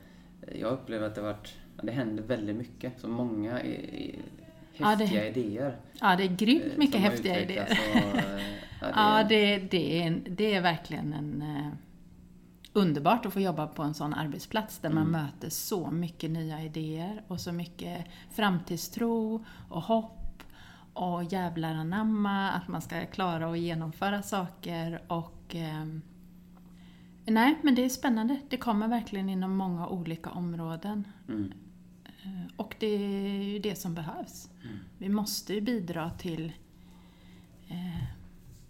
Jag 0.60 0.71
upplever 0.73 1.08
att 1.08 1.15
det, 1.15 1.21
varit, 1.21 1.53
det 1.82 1.91
händer 1.91 2.23
väldigt 2.23 2.55
mycket. 2.55 2.93
Så 3.01 3.08
många 3.08 3.60
är, 3.62 3.93
är 3.93 4.15
Ja, 4.77 4.88
det- 4.95 5.05
häftiga 5.05 5.27
idéer. 5.27 5.75
Ja, 6.01 6.15
det 6.15 6.23
är 6.23 6.36
grymt 6.36 6.63
eh, 6.73 6.77
mycket 6.77 7.01
häftiga 7.01 7.39
idéer. 7.41 7.79
Och, 7.95 8.17
eh, 8.17 8.41
ja, 8.82 8.88
det, 8.88 8.93
Ja, 8.95 9.25
det, 9.29 9.58
det, 9.71 10.01
är, 10.03 10.21
det 10.29 10.53
är 10.55 10.62
verkligen 10.62 11.13
en 11.13 11.43
underbart 12.73 13.25
att 13.25 13.34
få 13.34 13.39
jobba 13.39 13.67
på 13.67 13.84
en 13.84 13.93
sån 13.93 14.13
arbetsplats 14.13 14.79
där 14.79 14.89
man 14.89 15.08
Mm. 15.08 15.12
möter 15.12 15.49
så 15.49 15.91
mycket 15.91 16.32
nya 16.32 16.63
idéer 16.63 17.23
och 17.27 17.41
så 17.41 17.51
mycket 17.51 18.05
framtidstro 18.32 19.45
och 19.69 19.82
hopp 19.82 20.43
och 20.93 21.23
jävlar 21.23 21.75
anamma 21.75 22.51
att 22.51 22.67
man 22.67 22.82
ska 22.82 23.05
klara 23.05 23.51
att 23.51 23.60
genomföra 23.60 24.21
saker 24.23 25.01
och 25.08 25.55
ehm, 25.55 26.01
Nej, 27.25 27.58
men 27.63 27.75
det 27.75 27.86
är 27.86 27.89
spännande. 27.89 28.39
Det 28.49 28.58
kommer 28.58 28.88
verkligen 28.88 29.29
inom 29.29 29.55
många 29.55 29.88
olika 29.88 30.29
områden. 30.29 31.08
Mm. 31.27 31.53
Eh, 32.23 32.51
Och 32.55 32.75
det 32.79 32.88
är 32.88 33.43
ju 33.43 33.60
det 33.60 33.75
som 33.75 33.93
behövs. 33.93 34.49
Mm. 34.63 34.77
Vi 34.97 35.10
måste 35.10 35.53
ju 35.53 35.62
bidra 35.62 36.10
till 36.10 36.51
eh, 37.67 38.03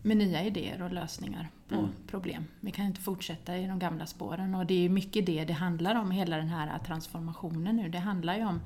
med 0.02 0.18
nya 0.18 0.44
idéer 0.44 0.82
och 0.82 0.92
lösningar 0.94 1.50
på 1.68 1.76
Mm. 1.76 1.90
problem. 2.08 2.46
Vi 2.60 2.72
kan 2.72 2.86
inte 2.86 3.02
fortsätta 3.02 3.58
i 3.58 3.68
de 3.68 3.80
gamla 3.80 4.06
spåren 4.06 4.56
och 4.56 4.66
det 4.66 4.74
är 4.74 4.80
ju 4.80 4.90
mycket 4.90 5.26
det 5.26 5.46
det 5.46 5.54
handlar 5.54 5.96
om, 5.96 6.12
hela 6.12 6.38
den 6.38 6.50
här 6.50 6.80
transformationen 6.80 7.76
nu. 7.76 7.90
Det 7.90 8.00
handlar 8.00 8.38
ju 8.38 8.46
om 8.46 8.62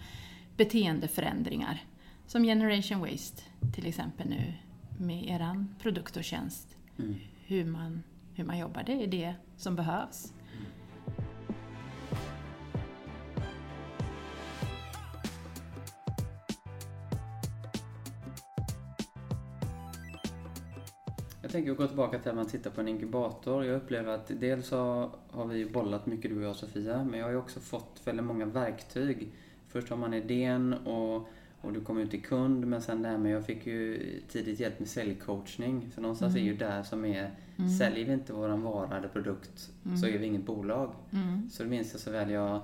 beteendeförändringar. 0.57 1.81
Som 2.27 2.43
Generation 2.43 2.99
Waste 2.99 3.41
till 3.73 3.85
exempel 3.87 4.29
nu 4.29 4.53
med 4.97 5.23
eran 5.29 5.75
produkt 5.81 6.17
och 6.17 6.23
tjänst. 6.23 6.75
Mm. 6.99 7.15
Hur 7.45 7.65
man, 7.65 8.03
hur 8.33 8.43
man 8.43 8.57
jobbar, 8.57 8.83
det 8.83 9.03
är 9.03 9.07
det 9.07 9.35
som 9.57 9.75
behövs. 9.75 10.33
Tänker 21.53 21.73
gå 21.73 21.87
tillbaka 21.87 22.19
till 22.19 22.29
att 22.29 22.35
man 22.35 22.45
tittar 22.45 22.71
på 22.71 22.81
en 22.81 22.87
inkubator. 22.87 23.65
Jag 23.65 23.75
upplever 23.75 24.13
att 24.13 24.31
dels 24.39 24.67
så 24.67 25.09
har 25.29 25.45
vi 25.45 25.65
bollat 25.65 26.05
mycket 26.05 26.31
du 26.31 26.37
och 26.37 26.43
jag 26.43 26.55
Sofia, 26.55 27.03
men 27.03 27.19
jag 27.19 27.25
har 27.25 27.31
ju 27.31 27.37
också 27.37 27.59
fått 27.59 28.01
väldigt 28.03 28.25
många 28.25 28.45
verktyg. 28.45 29.31
Först 29.67 29.89
har 29.89 29.97
man 29.97 30.13
idén 30.13 30.73
och, 30.73 31.27
och 31.61 31.73
du 31.73 31.81
kommer 31.81 32.01
ut 32.01 32.11
till 32.11 32.21
kund, 32.21 32.67
men 32.67 32.81
sen 32.81 33.01
det 33.01 33.09
här 33.09 33.17
med, 33.17 33.31
jag 33.31 33.45
fick 33.45 33.67
ju 33.67 33.99
tidigt 34.31 34.59
hjälp 34.59 34.79
med 34.79 34.87
säljcoachning. 34.89 35.91
För 35.95 36.01
någonstans 36.01 36.35
är 36.35 36.39
ju 36.39 36.55
där 36.55 36.83
som 36.83 37.05
är, 37.05 37.31
säljer 37.79 38.05
vi 38.05 38.13
inte 38.13 38.33
våran 38.33 38.61
vara 38.61 38.97
eller 38.97 39.07
produkt 39.07 39.71
så 40.01 40.07
är 40.07 40.17
vi 40.17 40.25
inget 40.25 40.45
bolag. 40.45 40.93
Mm. 41.11 41.49
Så 41.49 41.63
det 41.63 41.69
minns 41.69 41.91
jag 41.91 42.01
så 42.01 42.11
väl. 42.11 42.31
Jag, 42.31 42.61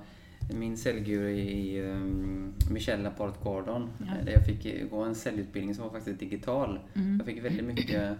min 0.54 0.78
säljguru 0.78 1.30
i 1.30 1.82
um, 1.82 2.54
Michelle 2.72 3.04
Laporte 3.04 3.38
Gordon, 3.44 3.90
Ja. 3.98 4.26
där 4.26 4.32
jag 4.32 4.46
fick 4.46 4.92
gå 4.92 5.04
en 5.04 5.16
säljutbildning 5.16 5.76
som 5.76 5.84
var 5.84 5.92
faktiskt 5.92 6.20
digital. 6.20 6.80
Mm. 6.94 7.18
Jag 7.18 7.26
fick 7.26 7.44
väldigt 7.44 7.66
mycket 7.66 8.18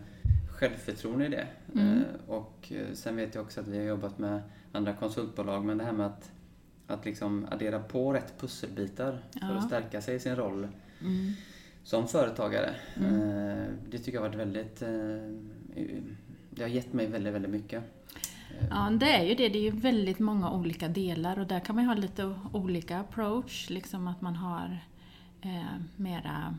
självförtroende 0.60 1.26
i 1.26 1.30
det. 1.30 1.48
Mm. 1.76 1.98
Eh, 1.98 2.04
Och 2.28 2.72
eh, 2.72 2.94
sen 2.94 3.16
vet 3.16 3.36
jag 3.36 3.44
också 3.44 3.62
att 3.62 3.68
vi 3.68 3.78
har 3.78 3.86
jobbat 3.86 4.20
med 4.20 4.42
andra 4.72 4.94
konsultbolag, 4.94 5.66
men 5.66 5.78
det 5.78 5.84
här 5.84 5.92
med 5.92 6.06
att, 6.06 6.32
att 6.88 7.06
liksom 7.06 7.48
addera 7.52 7.80
på 7.80 8.14
rätt 8.14 8.34
pusselbitar 8.40 9.20
för 9.32 9.40
Ja. 9.42 9.48
att 9.48 9.68
stärka 9.68 10.02
sig 10.02 10.16
i 10.16 10.20
sin 10.20 10.36
roll 10.36 10.68
Mm. 11.02 11.34
som 11.84 12.08
företagare. 12.08 12.76
Mm. 12.96 13.22
Eh, 13.22 13.66
Det 13.90 13.98
tycker 13.98 14.14
jag 14.18 14.22
har 14.22 14.28
varit 14.30 14.40
väldigt... 14.40 14.80
Det 16.50 16.62
har 16.64 16.70
gett 16.70 16.94
mig 16.94 17.08
väldigt, 17.08 17.34
väldigt 17.34 17.52
mycket. 17.52 17.84
Ja, 18.70 18.90
det 19.00 19.10
är 19.12 19.24
ju 19.24 19.36
det. 19.36 19.50
Det 19.50 19.58
är 19.60 19.64
ju 19.64 19.70
väldigt 19.72 20.20
många 20.20 20.52
olika 20.52 20.88
delar 20.88 21.40
och 21.40 21.48
där 21.48 21.60
kan 21.60 21.76
man 21.76 21.84
ju 21.84 21.88
ha 21.88 21.96
lite 21.96 22.36
olika 22.52 23.00
approach. 23.00 23.70
Liksom 23.70 24.08
att 24.08 24.22
man 24.22 24.36
har 24.36 24.80
eh, 25.42 25.76
mera 25.96 26.56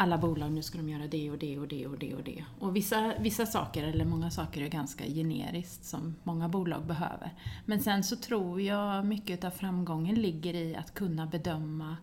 alla 0.00 0.18
bolag, 0.18 0.52
nu 0.52 0.62
ska 0.62 0.78
de 0.78 0.88
göra 0.88 1.06
det 1.06 1.30
och 1.30 1.38
det 1.38 1.58
och 1.58 1.68
det 1.68 1.86
och 1.86 1.98
det 1.98 2.14
och 2.14 2.22
det. 2.22 2.44
Och 2.58 2.76
vissa, 2.76 3.14
vissa 3.20 3.46
saker, 3.46 3.84
eller 3.84 4.04
många 4.04 4.30
saker, 4.30 4.62
är 4.62 4.68
ganska 4.68 5.04
generiskt 5.04 5.84
som 5.84 6.14
många 6.22 6.48
bolag 6.48 6.86
behöver. 6.86 7.34
Men 7.64 7.80
sen 7.80 8.04
så 8.04 8.16
tror 8.16 8.60
jag 8.60 9.06
mycket 9.06 9.44
av 9.44 9.50
framgången 9.50 10.14
ligger 10.14 10.54
i 10.54 10.76
att 10.76 10.94
kunna 10.94 11.26
bedöma 11.26 11.96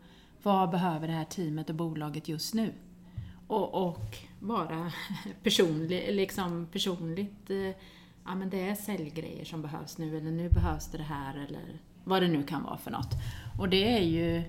vad 0.44 0.70
behöver 0.70 1.08
det 1.08 1.14
här 1.14 1.26
teamet 1.26 1.70
och 1.70 1.76
bolaget 1.76 2.28
just 2.28 2.54
nu? 2.54 2.74
Och, 3.48 3.88
och 3.88 4.18
vara 4.40 4.92
personlig, 5.44 6.16
liksom 6.16 6.68
personligt 6.72 7.50
eh, 7.50 7.76
ja 8.26 8.36
men 8.36 8.50
det 8.50 8.70
är 8.70 8.76
säljgrejer 8.76 9.46
som 9.46 9.62
behövs 9.62 9.98
nu 9.98 10.18
eller 10.18 10.32
nu 10.32 10.50
behövs 10.50 10.88
det 10.88 10.98
det 10.98 11.04
här 11.04 11.46
eller 11.48 11.80
vad 12.04 12.22
det 12.22 12.28
nu 12.28 12.44
kan 12.44 12.64
vara 12.64 12.78
för 12.78 12.92
något. 12.92 13.12
Och 13.60 13.70
det 13.70 13.98
är 13.98 14.04
ju 14.04 14.44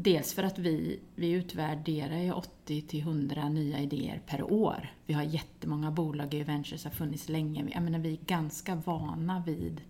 dels 0.00 0.34
för 0.34 0.42
att 0.42 0.58
vi, 0.58 1.00
vi 1.14 1.30
utvärderar 1.30 2.18
ju 2.18 2.32
80 2.32 2.82
till 2.82 3.00
100 3.00 3.48
nya 3.48 3.80
idéer 3.80 4.22
per 4.26 4.52
år. 4.52 4.92
Vi 5.06 5.14
har 5.14 5.22
jättemånga 5.22 5.90
bolag 5.90 6.34
i 6.34 6.42
Ventures, 6.42 6.84
har 6.84 6.90
funnits 6.90 7.28
länge. 7.28 7.70
Jag 7.74 7.82
menar, 7.82 7.98
vi 7.98 8.12
är 8.12 8.26
ganska 8.26 8.74
vana 8.74 9.42
vid 9.46 9.80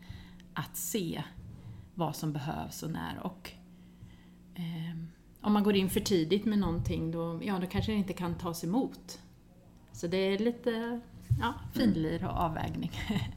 att 0.55 0.77
se 0.77 1.23
vad 1.94 2.16
som 2.16 2.33
behövs 2.33 2.83
och 2.83 2.90
när. 2.90 3.18
Och 3.23 3.51
eh, 4.55 4.99
om 5.40 5.53
man 5.53 5.62
går 5.62 5.77
in 5.77 5.90
för 5.90 6.01
tidigt 6.01 6.44
med 6.44 6.59
någonting 6.59 7.11
då, 7.11 7.40
ja, 7.42 7.59
då 7.59 7.66
kanske 7.66 7.92
det 7.92 7.99
inte 7.99 8.12
kan 8.12 8.38
tas 8.38 8.64
emot. 8.64 9.21
Så 9.92 10.07
det 10.07 10.16
är 10.16 10.38
lite 10.38 11.01
ja, 11.40 11.55
finlir 11.75 12.25
och 12.25 12.37
avvägning. 12.37 12.90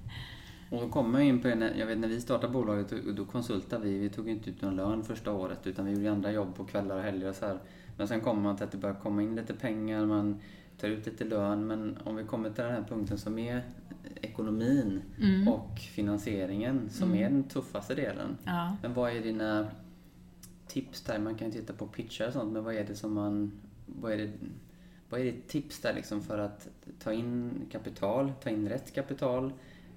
Och 0.71 0.81
då 0.81 0.89
kommer 0.89 1.19
jag 1.19 1.27
in 1.27 1.41
på, 1.41 1.47
en- 1.47 1.77
jag 1.79 1.85
vet 1.87 1.97
när 1.97 2.07
vi 2.07 2.21
startade 2.21 2.53
bolaget, 2.53 2.89
då- 2.89 3.11
då 3.11 3.25
konsultade 3.25 3.83
vi. 3.85 3.97
Vi 3.97 4.09
tog 4.09 4.29
inte 4.29 4.49
ut 4.49 4.61
någon 4.61 4.75
lön 4.75 5.03
första 5.03 5.31
året 5.31 5.67
utan 5.67 5.85
vi 5.85 5.91
gjorde 5.91 6.11
andra 6.11 6.31
jobb 6.31 6.55
på 6.55 6.65
kvällar 6.65 6.95
och 6.97 7.01
helger 7.03 7.29
och 7.29 7.35
så 7.35 7.45
här. 7.45 7.59
Men 7.97 8.07
sen 8.07 8.21
kommer 8.21 8.41
man 8.41 8.55
till 8.55 8.65
att 8.65 8.71
det 8.71 8.77
börjar 8.77 8.95
komma 8.95 9.21
in 9.23 9.35
lite 9.35 9.53
pengar, 9.53 10.05
man 10.05 10.39
tar 10.79 10.87
ut 10.87 11.05
lite 11.05 11.23
lön. 11.25 11.67
Men 11.67 11.97
om 12.03 12.15
vi 12.15 12.23
kommer 12.23 12.49
till 12.49 12.63
den 12.63 12.73
här 12.73 12.83
punkten 12.89 13.17
som 13.17 13.39
är 13.39 13.63
ekonomin 14.21 15.01
Mm. 15.21 15.47
och 15.47 15.79
finansieringen 15.79 16.89
som 16.89 17.11
Mm. 17.11 17.23
är 17.23 17.29
den 17.29 17.43
tuffaste 17.43 17.95
delen. 17.95 18.37
Ja. 18.43 18.77
Men 18.81 18.93
vad 18.93 19.11
är 19.11 19.21
dina 19.21 19.67
tips 20.67 21.01
där? 21.01 21.19
Man 21.19 21.35
kan 21.35 21.47
ju 21.47 21.53
titta 21.53 21.73
på 21.73 21.87
pitchar 21.87 22.27
och 22.27 22.33
sånt, 22.33 22.53
men 22.53 22.63
vad 22.63 22.75
är 22.75 22.83
det 22.85 22.95
som 22.95 23.13
man... 23.13 23.51
Vad 23.85 24.11
är 24.11 24.17
det, 24.17 24.31
vad 25.09 25.19
är 25.19 25.23
ditt 25.23 25.47
tips 25.47 25.79
där 25.81 25.93
liksom 25.93 26.21
för 26.21 26.37
att 26.37 26.67
ta 27.03 27.13
in 27.13 27.51
kapital, 27.71 28.31
ta 28.43 28.49
in 28.49 28.69
rätt 28.69 28.93
kapital? 28.93 29.53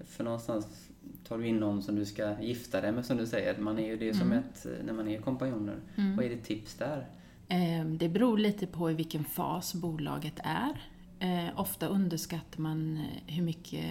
För 0.07 0.25
någonstans 0.25 0.89
tar 1.29 1.39
du 1.39 1.47
in 1.47 1.57
någon 1.57 1.83
som 1.83 1.95
du 1.97 2.05
ska 2.05 2.41
gifta 2.43 2.81
dig 2.81 2.93
med 2.93 3.05
som 3.07 3.17
du 3.17 3.27
säger. 3.27 3.59
Man 3.59 3.79
är 3.79 3.87
ju 3.87 3.97
det 3.97 4.15
som 4.15 4.33
Mm. 4.33 4.39
ett, 4.39 4.67
när 4.85 4.93
man 4.93 5.09
är 5.09 5.19
kompanjoner. 5.21 5.81
Mm. 5.97 6.17
Vad 6.17 6.25
är 6.25 6.29
ditt 6.31 6.45
tips 6.45 6.75
där? 6.75 7.07
Eh, 7.49 7.85
Det 7.85 8.09
beror 8.09 8.39
lite 8.39 8.67
på 8.67 8.91
i 8.91 8.95
vilken 8.95 9.25
fas 9.25 9.75
bolaget 9.75 10.35
är. 10.45 10.81
Eh, 11.19 11.61
Ofta 11.61 11.87
underskattar 11.87 12.61
man 12.61 12.97
eh, 12.97 13.35
hur 13.35 13.43
mycket 13.43 13.85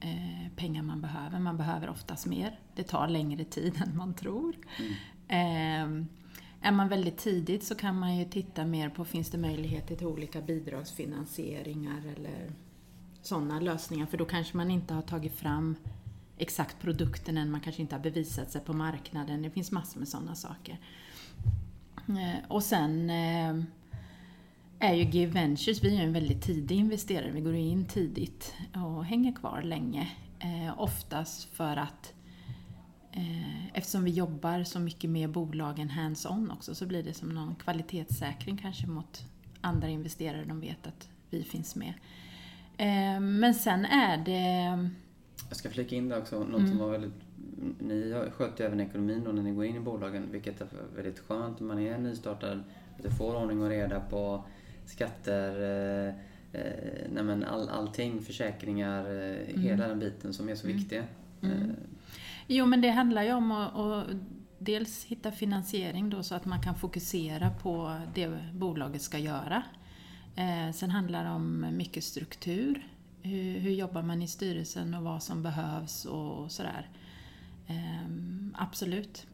eh, 0.00 0.48
pengar 0.56 0.82
man 0.82 1.00
behöver. 1.00 1.38
Man 1.38 1.56
behöver 1.56 1.90
oftast 1.90 2.26
mer. 2.26 2.58
Det 2.74 2.82
tar 2.82 3.08
längre 3.08 3.44
tid 3.44 3.82
än 3.86 3.96
man 3.96 4.14
tror. 4.14 4.56
Mm. 5.28 6.00
Eh, 6.00 6.06
Är 6.62 6.72
man 6.72 6.88
väldigt 6.88 7.16
tidigt 7.18 7.64
så 7.64 7.74
kan 7.74 7.98
man 7.98 8.16
ju 8.16 8.24
titta 8.24 8.64
mer 8.66 8.88
på, 8.88 9.04
finns 9.04 9.30
det 9.30 9.38
möjligheter 9.38 9.96
till 9.96 10.06
olika 10.06 10.40
bidragsfinansieringar 10.40 12.02
eller 12.16 12.52
sådana 13.22 13.60
lösningar? 13.60 14.06
För 14.06 14.18
då 14.18 14.24
kanske 14.24 14.56
man 14.56 14.70
inte 14.70 14.94
har 14.94 15.02
tagit 15.02 15.34
fram 15.34 15.76
exakt 16.38 16.80
produkten 16.80 17.38
än, 17.38 17.50
man 17.50 17.60
kanske 17.60 17.82
inte 17.82 17.94
har 17.94 18.02
bevisat 18.02 18.50
sig 18.50 18.60
på 18.60 18.72
marknaden. 18.72 19.42
Det 19.42 19.50
finns 19.50 19.72
massor 19.72 19.98
med 19.98 20.08
sådana 20.08 20.34
saker. 20.34 20.78
Eh, 22.08 22.48
och 22.48 22.62
sen 22.62 23.10
eh, 23.10 23.62
är 24.78 24.94
ju 24.94 25.04
Give 25.04 25.32
Ventures, 25.32 25.84
vi 25.84 25.96
är 25.96 26.02
en 26.02 26.12
väldigt 26.12 26.42
tidig 26.42 26.76
investerare. 26.76 27.30
Vi 27.30 27.40
går 27.40 27.54
in 27.54 27.84
tidigt 27.84 28.54
och 28.74 29.04
hänger 29.04 29.32
kvar 29.32 29.62
länge. 29.62 30.10
Eh, 30.38 30.80
oftast 30.80 31.44
för 31.44 31.76
att 31.76 32.14
eftersom 33.72 34.04
vi 34.04 34.10
jobbar 34.10 34.64
så 34.64 34.80
mycket 34.80 35.10
med 35.10 35.30
bolagen 35.30 35.90
hands-on 35.90 36.50
också 36.50 36.74
så 36.74 36.86
blir 36.86 37.02
det 37.02 37.14
som 37.14 37.28
någon 37.28 37.54
kvalitetssäkring 37.54 38.56
kanske 38.56 38.86
mot 38.86 39.24
andra 39.60 39.88
investerare. 39.88 40.44
De 40.44 40.60
vet 40.60 40.86
att 40.86 41.08
vi 41.30 41.44
finns 41.44 41.76
med. 41.76 41.94
Eh, 42.80 43.20
Men 43.20 43.54
sen 43.54 43.84
är 43.84 44.16
det... 44.16 44.88
Jag 45.48 45.56
ska 45.56 45.70
flika 45.70 45.96
in 45.96 46.08
där 46.08 46.18
också, 46.18 46.38
något 46.38 46.58
Mm. 46.58 46.68
som 46.68 46.78
var 46.78 46.90
väldigt... 46.90 47.12
Ni 47.78 48.14
sköter 48.32 48.64
ju 48.64 48.66
även 48.66 48.80
ekonomin 48.80 49.22
då 49.24 49.32
när 49.32 49.42
ni 49.42 49.50
går 49.52 49.64
in 49.64 49.76
i 49.76 49.80
bolagen, 49.80 50.28
vilket 50.32 50.60
är 50.60 50.66
väldigt 50.96 51.18
skönt. 51.18 51.60
Man 51.60 51.78
är 51.78 51.98
nystartad, 51.98 52.60
att 52.96 53.02
du 53.02 53.10
får 53.10 53.36
ordning 53.36 53.62
och 53.62 53.68
reda 53.68 54.00
på 54.00 54.44
skatter, 54.86 55.50
eh, 55.62 56.14
eh, 56.60 57.08
nej 57.12 57.22
men 57.24 57.44
all, 57.44 57.68
allting, 57.68 58.20
försäkringar, 58.22 59.04
eh, 59.04 59.60
hela 59.62 59.88
den 59.88 59.98
biten 59.98 60.32
som 60.32 60.48
är 60.48 60.54
så 60.54 60.66
Mm. 60.66 60.78
viktig. 60.78 61.02
Mm. 61.42 61.56
Eh, 61.60 61.66
Jo, 62.46 62.66
men 62.66 62.80
det 62.80 62.90
handlar 62.90 63.22
ju 63.22 63.32
om 63.32 63.52
att, 63.52 63.76
att 63.76 64.04
dels 64.58 65.04
hitta 65.04 65.30
finansiering 65.32 66.10
då 66.10 66.22
så 66.22 66.34
att 66.34 66.44
man 66.44 66.62
kan 66.62 66.74
fokusera 66.74 67.50
på 67.50 67.96
det 68.14 68.38
bolaget 68.52 69.02
ska 69.02 69.18
göra. 69.18 69.62
Eh, 70.36 70.72
sen 70.74 70.90
handlar 70.90 71.24
det 71.24 71.30
om 71.30 71.66
mycket 71.76 72.04
struktur. 72.04 72.86
Hur, 73.22 73.58
hur 73.58 73.70
jobbar 73.70 74.02
man 74.02 74.22
i 74.22 74.28
styrelsen 74.28 74.94
och 74.94 75.02
vad 75.02 75.22
som 75.22 75.42
behövs 75.42 76.04
och 76.04 76.52
sådär. 76.52 76.88
Eh, 77.66 78.06
absolut. 78.54 79.26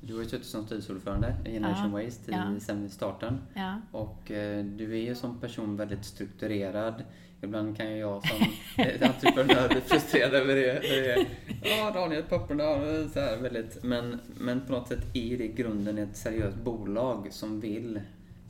Du 0.00 0.14
har 0.14 0.22
ju 0.22 0.28
suttit 0.28 0.46
som 0.46 0.66
styrelseordförande 0.66 1.36
i 1.44 1.50
Generation 1.52 1.90
Ja, 2.00 2.04
Waste 2.04 2.30
ja. 2.32 2.60
sen 2.60 2.90
starten. 2.90 3.38
Ja. 3.54 3.80
Och 3.92 4.30
eh, 4.30 4.64
du 4.64 4.92
är 4.92 5.02
ju 5.02 5.14
som 5.14 5.38
person 5.40 5.76
väldigt 5.76 6.04
strukturerad. 6.04 7.04
Ibland 7.42 7.76
kan 7.76 7.90
ju 7.90 7.96
jag 7.96 8.26
som 8.28 8.36
eh, 8.84 9.10
entreprenör 9.10 9.68
bli 9.68 9.80
frustrerad 9.80 10.34
över 10.34 10.54
det. 10.54 11.26
Ja, 11.62 11.90
Daniel, 11.94 12.22
papperna, 12.22 12.64
så 13.12 13.20
här 13.20 13.36
väldigt. 13.42 13.82
Men, 13.84 14.20
men 14.40 14.60
på 14.66 14.72
något 14.72 14.88
sätt 14.88 15.04
är 15.14 15.38
det 15.38 15.44
i 15.44 15.52
grunden 15.52 15.98
ett 15.98 16.16
seriöst 16.16 16.56
bolag 16.56 17.28
som 17.32 17.60
vill. 17.60 18.00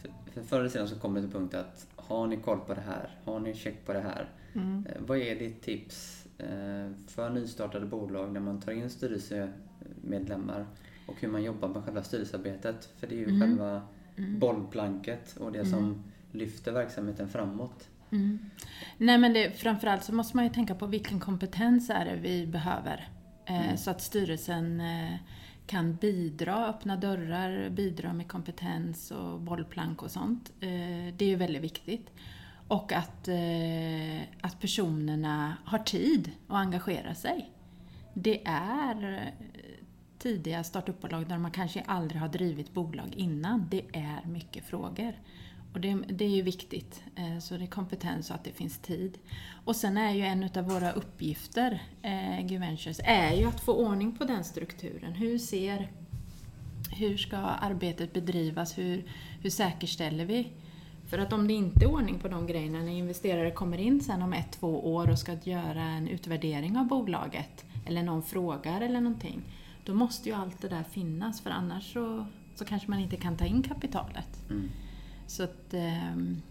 för- 0.03 0.11
För 0.33 0.43
förr 0.43 0.61
eller 0.61 0.69
senare 0.69 0.89
så 0.89 0.97
kommer 0.99 1.21
det 1.21 1.27
till 1.27 1.37
punkt 1.37 1.55
att 1.55 1.87
har 2.09 2.27
ni 2.27 2.37
koll 2.37 2.61
på 2.61 2.75
det 2.75 2.81
här? 2.81 3.11
Har 3.25 3.41
ni 3.41 3.55
check 3.55 3.87
på 3.87 3.93
det 3.93 4.01
här? 4.01 4.29
Mm. 4.55 4.87
Eh, 4.89 5.03
Vad 5.07 5.19
är 5.19 5.35
ditt 5.39 5.63
tips 5.63 6.27
eh, 6.39 6.91
för 7.09 7.31
nystartade 7.31 7.87
bolag 7.87 8.33
när 8.33 8.41
man 8.41 8.61
tar 8.61 8.73
in 8.73 8.91
styrelsemedlemmar 8.91 10.67
och 11.07 11.15
hur 11.21 11.29
man 11.29 11.43
jobbar 11.43 11.69
med 11.69 11.85
själva 11.85 12.03
styrelsearbetet? 12.03 12.89
För 12.99 13.07
det 13.07 13.15
är 13.15 13.19
ju 13.19 13.25
Mm. 13.29 13.41
själva 13.41 13.83
bollplanket 14.39 15.37
och 15.37 15.53
det 15.53 15.67
som 15.67 16.03
lyfter 16.33 16.73
verksamheten 16.73 17.29
framåt. 17.29 17.89
Mm. 18.11 18.39
Nej 18.99 19.19
men 19.19 19.33
det, 19.33 19.51
framförallt 19.51 20.05
så 20.05 20.15
måste 20.15 20.37
man 20.37 20.45
ju 20.45 20.51
tänka 20.53 20.75
på 20.75 20.87
vilken 20.87 21.21
kompetens 21.21 21.91
är 21.91 22.05
det 22.05 22.17
vi 22.17 22.47
behöver. 22.47 23.09
Eh, 23.47 23.77
Så 23.77 23.91
att 23.91 24.01
styrelsen 24.01 24.83
kan 25.67 25.95
bidra, 25.95 26.67
öppna 26.67 26.97
dörrar, 26.97 27.71
bidra 27.71 28.13
med 28.13 28.29
kompetens 28.29 29.11
och 29.11 29.41
bollplank 29.41 30.03
och 30.03 30.11
sånt. 30.11 30.53
Eh, 30.61 31.15
det 31.17 31.25
är 31.25 31.29
ju 31.29 31.37
väldigt 31.37 31.63
viktigt. 31.63 32.11
Och 32.69 32.93
att, 32.93 33.29
eh, 33.29 34.23
att 34.41 34.61
personerna 34.61 35.57
har 35.65 35.79
tid 35.79 36.31
att 36.49 36.57
engagera 36.57 37.15
sig. 37.15 37.51
Det 38.15 38.47
är 38.47 39.13
eh, 39.13 39.45
tidiga 40.19 40.65
startupbolag 40.65 41.29
där 41.29 41.39
man 41.39 41.51
kanske 41.51 41.83
aldrig 41.87 42.21
har 42.21 42.29
drivit 42.29 42.75
bolag 42.75 43.15
innan. 43.17 43.67
Det 43.71 43.83
är 43.93 44.27
mycket 44.27 44.65
frågor. 44.65 45.15
Och 45.75 45.81
det, 45.81 45.95
det 46.09 46.25
är 46.25 46.29
ju 46.37 46.43
viktigt. 46.43 47.03
Eh, 47.17 47.39
så 47.39 47.57
det 47.57 47.65
är 47.65 47.67
kompetens 47.67 48.31
och 48.31 48.37
att 48.37 48.45
det 48.45 48.53
finns 48.53 48.79
tid. 48.79 49.19
Och 49.65 49.77
sen 49.77 49.97
är 49.97 50.15
ju 50.15 50.23
en 50.23 50.51
av 50.57 50.65
våra 50.65 50.93
uppgifter, 50.93 51.83
eh, 52.03 52.47
Gventures, 52.47 53.01
är 53.05 53.33
ju 53.33 53.45
att 53.45 53.61
få 53.61 53.73
ordning 53.73 54.17
på 54.17 54.25
den 54.25 54.45
strukturen. 54.45 55.13
Hur 55.13 55.39
ser 55.39 55.89
hur 56.91 57.17
ska 57.17 57.37
arbetet 57.37 58.13
bedrivas? 58.13 58.79
Hur, 58.79 59.05
hur 59.43 59.51
säkerställer 59.51 60.25
vi? 60.25 60.49
För 61.07 61.19
att 61.19 61.33
om 61.33 61.49
det 61.49 61.55
inte 61.55 61.85
är 61.85 61.91
ordning 61.91 62.19
på 62.19 62.29
de 62.29 62.47
grejerna 62.47 62.79
när 62.79 62.93
investerare 62.93 63.51
kommer 63.51 63.79
in 63.79 64.01
sen 64.01 64.23
om 64.23 64.33
ett, 64.33 64.53
två 64.53 64.95
år 64.95 65.11
och 65.11 65.19
ska 65.19 65.37
göra 65.45 65.83
en 65.83 66.09
utvärdering 66.09 66.77
av 66.77 66.87
bolaget 66.87 67.65
eller 67.87 68.03
någon 68.03 68.23
frågar 68.23 68.81
eller 68.81 69.01
någonting. 69.01 69.43
Då 69.85 69.95
måste 69.95 70.29
ju 70.29 70.35
allt 70.35 70.61
det 70.61 70.69
där 70.69 70.83
finnas 70.83 71.41
för 71.41 71.51
annars 71.51 71.93
så, 71.93 72.27
så 72.55 72.65
kanske 72.65 72.91
man 72.91 72.99
inte 72.99 73.17
kan 73.17 73.37
ta 73.37 73.45
in 73.45 73.63
kapitalet. 73.63 74.51
Mm. 74.51 74.71
Så 75.27 75.43
att, 75.43 75.75
ehm, 75.75 76.43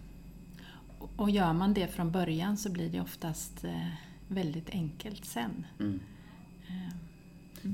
och 1.16 1.30
gör 1.30 1.52
man 1.52 1.74
det 1.74 1.86
från 1.86 2.10
början 2.10 2.56
så 2.56 2.70
blir 2.70 2.88
det 2.88 3.00
oftast 3.00 3.64
eh, 3.64 3.88
väldigt 4.28 4.70
enkelt 4.70 5.24
sen. 5.24 5.66
Mm. 5.80 6.00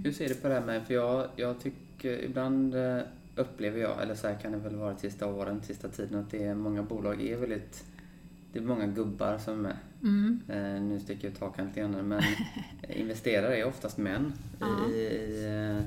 Hur 0.05 0.13
ser 0.13 0.29
du 0.29 0.35
på 0.35 0.49
det 0.49 0.55
här 0.55 0.67
med, 0.67 0.87
för 0.87 0.95
jag, 0.95 1.29
jag 1.37 1.61
tycker 1.61 2.25
ibland 2.25 2.75
eh, 2.75 3.01
upplever 3.37 3.81
jag, 3.81 4.03
eller 4.03 4.15
så 4.15 4.27
här 4.27 4.39
kan 4.39 4.53
det 4.53 4.59
väl 4.59 4.77
vara 4.77 4.93
de 4.93 4.99
sista 4.99 5.27
åren, 5.27 5.63
sista 5.63 5.89
tiden, 5.89 6.21
att 6.21 6.31
det 6.31 6.45
är 6.45 6.55
många 6.55 6.83
bolag 6.83 7.23
är 7.23 7.37
väldigt, 7.37 7.85
det 8.53 8.59
är 8.59 8.63
många 8.63 8.87
gubbar 8.87 9.39
som 9.39 9.55
är 9.55 9.63
med. 9.63 9.77
Mm. 10.03 10.41
Eh, 10.49 10.83
nu 10.83 11.01
sticker 11.01 11.29
jag 11.29 11.33
ut 11.33 11.41
hakan 11.41 11.67
lite 11.67 11.81
grann, 11.81 12.09
men 12.09 12.23
investerare 12.89 13.57
är 13.57 13.65
oftast 13.65 13.99
män 13.99 14.33
i, 14.61 14.99
i 14.99 15.45
eh, 15.47 15.85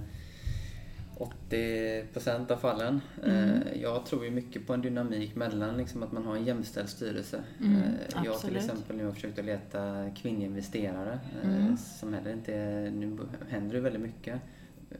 80% 1.17 2.51
av 2.51 2.57
fallen. 2.57 3.01
Mm. 3.23 3.37
Eh, 3.61 3.81
jag 3.81 4.05
tror 4.05 4.25
ju 4.25 4.31
mycket 4.31 4.67
på 4.67 4.73
en 4.73 4.81
dynamik 4.81 5.35
mellan 5.35 5.77
liksom, 5.77 6.03
att 6.03 6.11
man 6.11 6.25
har 6.25 6.35
en 6.35 6.45
jämställd 6.45 6.89
styrelse. 6.89 7.43
Mm, 7.59 7.75
Eh, 7.81 8.21
jag 8.25 8.39
till 8.39 8.55
exempel 8.55 8.95
nu 8.97 9.05
har 9.05 9.11
försökt 9.11 9.39
att 9.39 9.45
leta 9.45 10.09
kvinnliga 10.15 10.47
investerare 10.47 11.19
Mm. 11.43 11.67
eh, 11.67 11.75
som 11.75 12.13
heller 12.13 12.31
inte, 12.33 12.51
nu 12.95 13.17
händer 13.49 13.75
det 13.75 13.81
väldigt 13.81 14.01
mycket. 14.01 14.41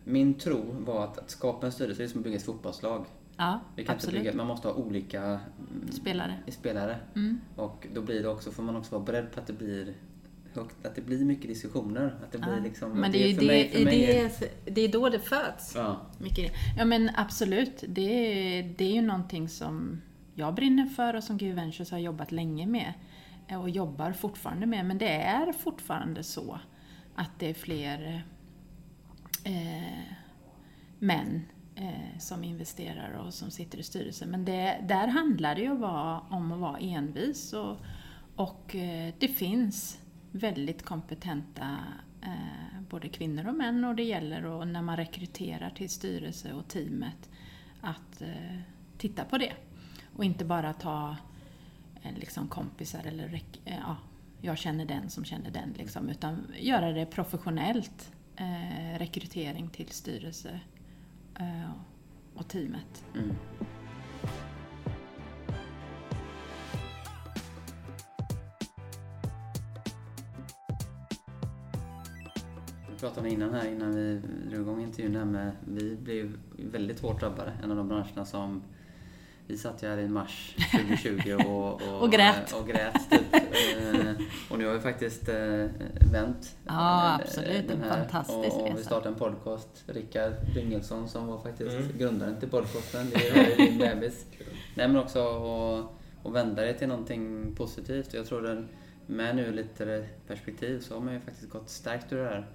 Min 0.03 0.33
tro 0.33 0.75
var 0.79 1.03
att, 1.03 1.17
att 1.17 1.29
skapa 1.29 1.65
en 1.65 1.71
styrelse 1.71 2.01
det 2.01 2.05
är 2.05 2.07
som 2.07 2.19
att 2.19 2.23
bygga 2.23 2.37
ett 2.37 2.43
fotbollslag. 2.43 3.05
Ja, 3.37 3.59
Vi 3.75 3.85
kan 3.85 3.93
inte 3.95 4.05
absolut. 4.05 4.23
bygga, 4.23 4.35
man 4.37 4.47
måste 4.47 4.67
ha 4.67 4.75
olika 4.75 5.21
mm, 5.23 5.39
Spelare. 5.91 6.33
spelare. 6.47 6.97
Mm. 7.15 7.39
Och 7.55 7.87
då 7.93 8.01
blir 8.01 8.21
det 8.23 8.29
också, 8.29 8.51
får 8.51 8.63
man 8.63 8.75
också 8.75 8.95
vara 8.95 9.05
beredd 9.05 9.31
på 9.31 9.39
att 9.39 9.47
det 9.47 9.53
blir 9.53 9.93
högt, 10.55 10.85
att 10.85 10.95
det 10.95 11.01
blir 11.01 11.25
mycket 11.25 11.47
diskussioner. 11.47 12.15
Att 12.23 12.31
det 12.31 12.37
blir 12.37 12.61
liksom, 12.63 12.91
Men 12.91 13.11
det 13.11 13.23
är 13.23 13.27
ju 13.27 13.33
för 13.35 13.41
det, 13.41 13.47
mig- 13.47 13.69
för 13.69 13.79
i 13.79 13.85
mig 13.85 14.03
är- 14.03 14.29
det, 14.39 14.71
det 14.71 14.81
är 14.81 14.87
då 14.87 15.09
det 15.09 15.19
föds. 15.19 15.75
Ja. 15.75 16.01
Mycket. 16.19 16.51
Ja 16.77 16.85
men 16.85 17.09
absolut, 17.15 17.83
det, 17.87 18.01
är- 18.59 18.73
det 18.77 18.83
är 18.85 18.93
ju 18.93 19.01
någonting 19.01 19.49
som 19.49 20.01
jag 20.35 20.55
brinner 20.55 20.85
för 20.85 21.13
och 21.15 21.23
som 21.23 21.37
Gud 21.37 21.55
Ventures 21.55 21.91
har 21.91 21.97
jobbat 21.99 22.31
länge 22.31 22.65
med. 22.65 22.93
Och 23.59 23.69
jobbar 23.69 24.11
fortfarande 24.11 24.65
med. 24.65 24.85
Men 24.85 24.97
det 24.97 25.09
är 25.21 25.53
fortfarande 25.53 26.23
så 26.23 26.59
att 27.15 27.29
det 27.39 27.49
är 27.49 27.53
fler 27.53 28.23
eh, 29.43 30.03
män 30.99 31.41
eh, 31.75 32.19
som 32.19 32.43
investerar 32.43 33.11
och 33.13 33.33
som 33.33 33.51
sitter 33.51 33.77
i 33.77 33.83
styrelsen. 33.83 34.29
Men 34.29 34.45
det, 34.45 34.79
där 34.87 35.07
handlar 35.07 35.55
det 35.55 35.61
ju 35.61 35.71
om 35.71 36.51
att 36.51 36.59
vara 36.59 36.77
envis 36.77 37.53
och, 37.53 37.77
och 38.35 38.75
eh, 38.75 39.13
det 39.19 39.27
finns 39.27 39.99
väldigt 40.33 40.83
kompetenta 40.83 41.77
eh, 42.21 42.81
både 42.89 43.09
kvinnor 43.09 43.47
och 43.47 43.55
män 43.55 43.85
och 43.85 43.95
det 43.95 44.03
gäller 44.03 44.45
och 44.45 44.67
när 44.67 44.81
man 44.81 44.97
rekryterar 44.97 45.69
till 45.69 45.89
styrelse 45.89 46.53
och 46.53 46.67
teamet 46.67 47.29
att 47.81 48.21
eh, 48.21 48.59
titta 48.97 49.25
på 49.25 49.37
det. 49.37 49.53
Och 50.15 50.23
inte 50.23 50.45
bara 50.45 50.73
ta 50.73 51.15
eh, 52.03 52.13
liksom 52.15 52.47
kompisar 52.47 53.03
eller 53.05 53.41
eh, 53.65 53.77
ja, 53.77 53.97
jag 54.41 54.57
känner 54.57 54.85
den 54.85 55.09
som 55.09 55.25
känner 55.25 55.51
den 55.51 55.73
liksom, 55.77 56.09
utan 56.09 56.47
göra 56.59 56.91
det 56.91 57.05
professionellt. 57.05 58.11
Eh, 58.35 58.99
rekrytering 58.99 59.69
till 59.69 59.87
styrelse 59.87 60.59
eh, 61.39 61.71
och 62.35 62.47
teamet. 62.47 63.05
Mm. 63.15 63.35
Pratade 73.03 73.29
innan 73.29 73.53
här, 73.53 73.67
innan 73.67 73.95
vi 73.95 74.21
drog 74.49 74.61
igång 74.61 74.81
intervjun 74.83 75.15
här 75.15 75.25
med, 75.25 75.51
vi 75.67 75.95
blev 75.95 76.37
väldigt 76.57 76.99
hårt 76.99 77.19
drabbade. 77.19 77.51
En 77.63 77.71
av 77.71 77.77
de 77.77 77.87
branscherna 77.87 78.25
som 78.25 78.63
vi 79.47 79.57
satt 79.57 79.83
ju 79.83 79.87
här 79.87 79.97
i 79.97 80.07
mars 80.07 80.55
2020 80.71 81.33
och, 81.33 81.81
och, 81.87 82.01
Och 82.01 82.11
grät. 82.11 82.51
Och, 82.51 82.67
grät 82.67 83.09
typ. 83.09 83.33
Eh, 83.33 84.11
och 84.49 84.59
nu 84.59 84.65
har 84.65 84.73
vi 84.73 84.79
faktiskt 84.79 85.29
eh, 85.29 85.65
vänt. 86.11 86.55
Ja, 86.65 87.07
eh, 87.07 87.15
absolut. 87.15 87.67
den 87.67 87.81
En 87.81 87.89
fantastisk 87.89 88.55
och, 88.55 88.71
och 88.71 88.77
vi 88.77 88.83
startade 88.83 89.09
en 89.09 89.15
podcast. 89.15 89.83
Rickard 89.87 90.33
Dyngelson 90.53 91.09
som 91.09 91.27
var 91.27 91.37
faktiskt 91.37 91.71
Mm. 91.71 91.97
grundaren 91.97 92.39
till 92.39 92.49
podcasten. 92.49 93.09
Det 93.09 93.29
är 93.53 93.57
din 93.57 93.77
bebis. 93.77 94.25
Nej 94.75 94.87
men 94.87 94.97
också 94.97 95.19
att 95.19 96.27
att 96.27 96.33
vända 96.33 96.61
det 96.61 96.73
till 96.73 96.87
någonting 96.87 97.55
positivt. 97.55 98.13
Jag 98.13 98.25
tror 98.25 98.41
den 98.41 98.69
med 99.07 99.35
nu 99.35 99.51
lite 99.51 100.07
perspektiv 100.27 100.79
så 100.79 100.93
har 100.93 101.01
man 101.01 101.13
ju 101.13 101.19
faktiskt 101.19 101.49
gått 101.49 101.69
stärkt 101.69 102.13
ur 102.13 102.17
det 102.17 102.29
här. 102.29 102.47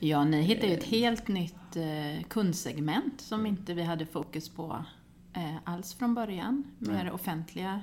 Ja, 0.00 0.24
ni 0.24 0.42
hittade 0.42 0.66
ju 0.66 0.74
ett 0.74 0.84
helt 0.84 1.28
nytt 1.28 1.76
eh, 1.76 2.22
kundsegment 2.28 3.20
som 3.20 3.46
inte 3.46 3.74
vi 3.74 3.82
hade 3.82 4.06
fokus 4.06 4.48
på 4.48 4.84
eh, 5.32 5.54
alls 5.64 5.94
från 5.94 6.14
början. 6.14 6.64
Mer 6.78 6.92
Nej. 7.04 7.10
offentliga 7.10 7.82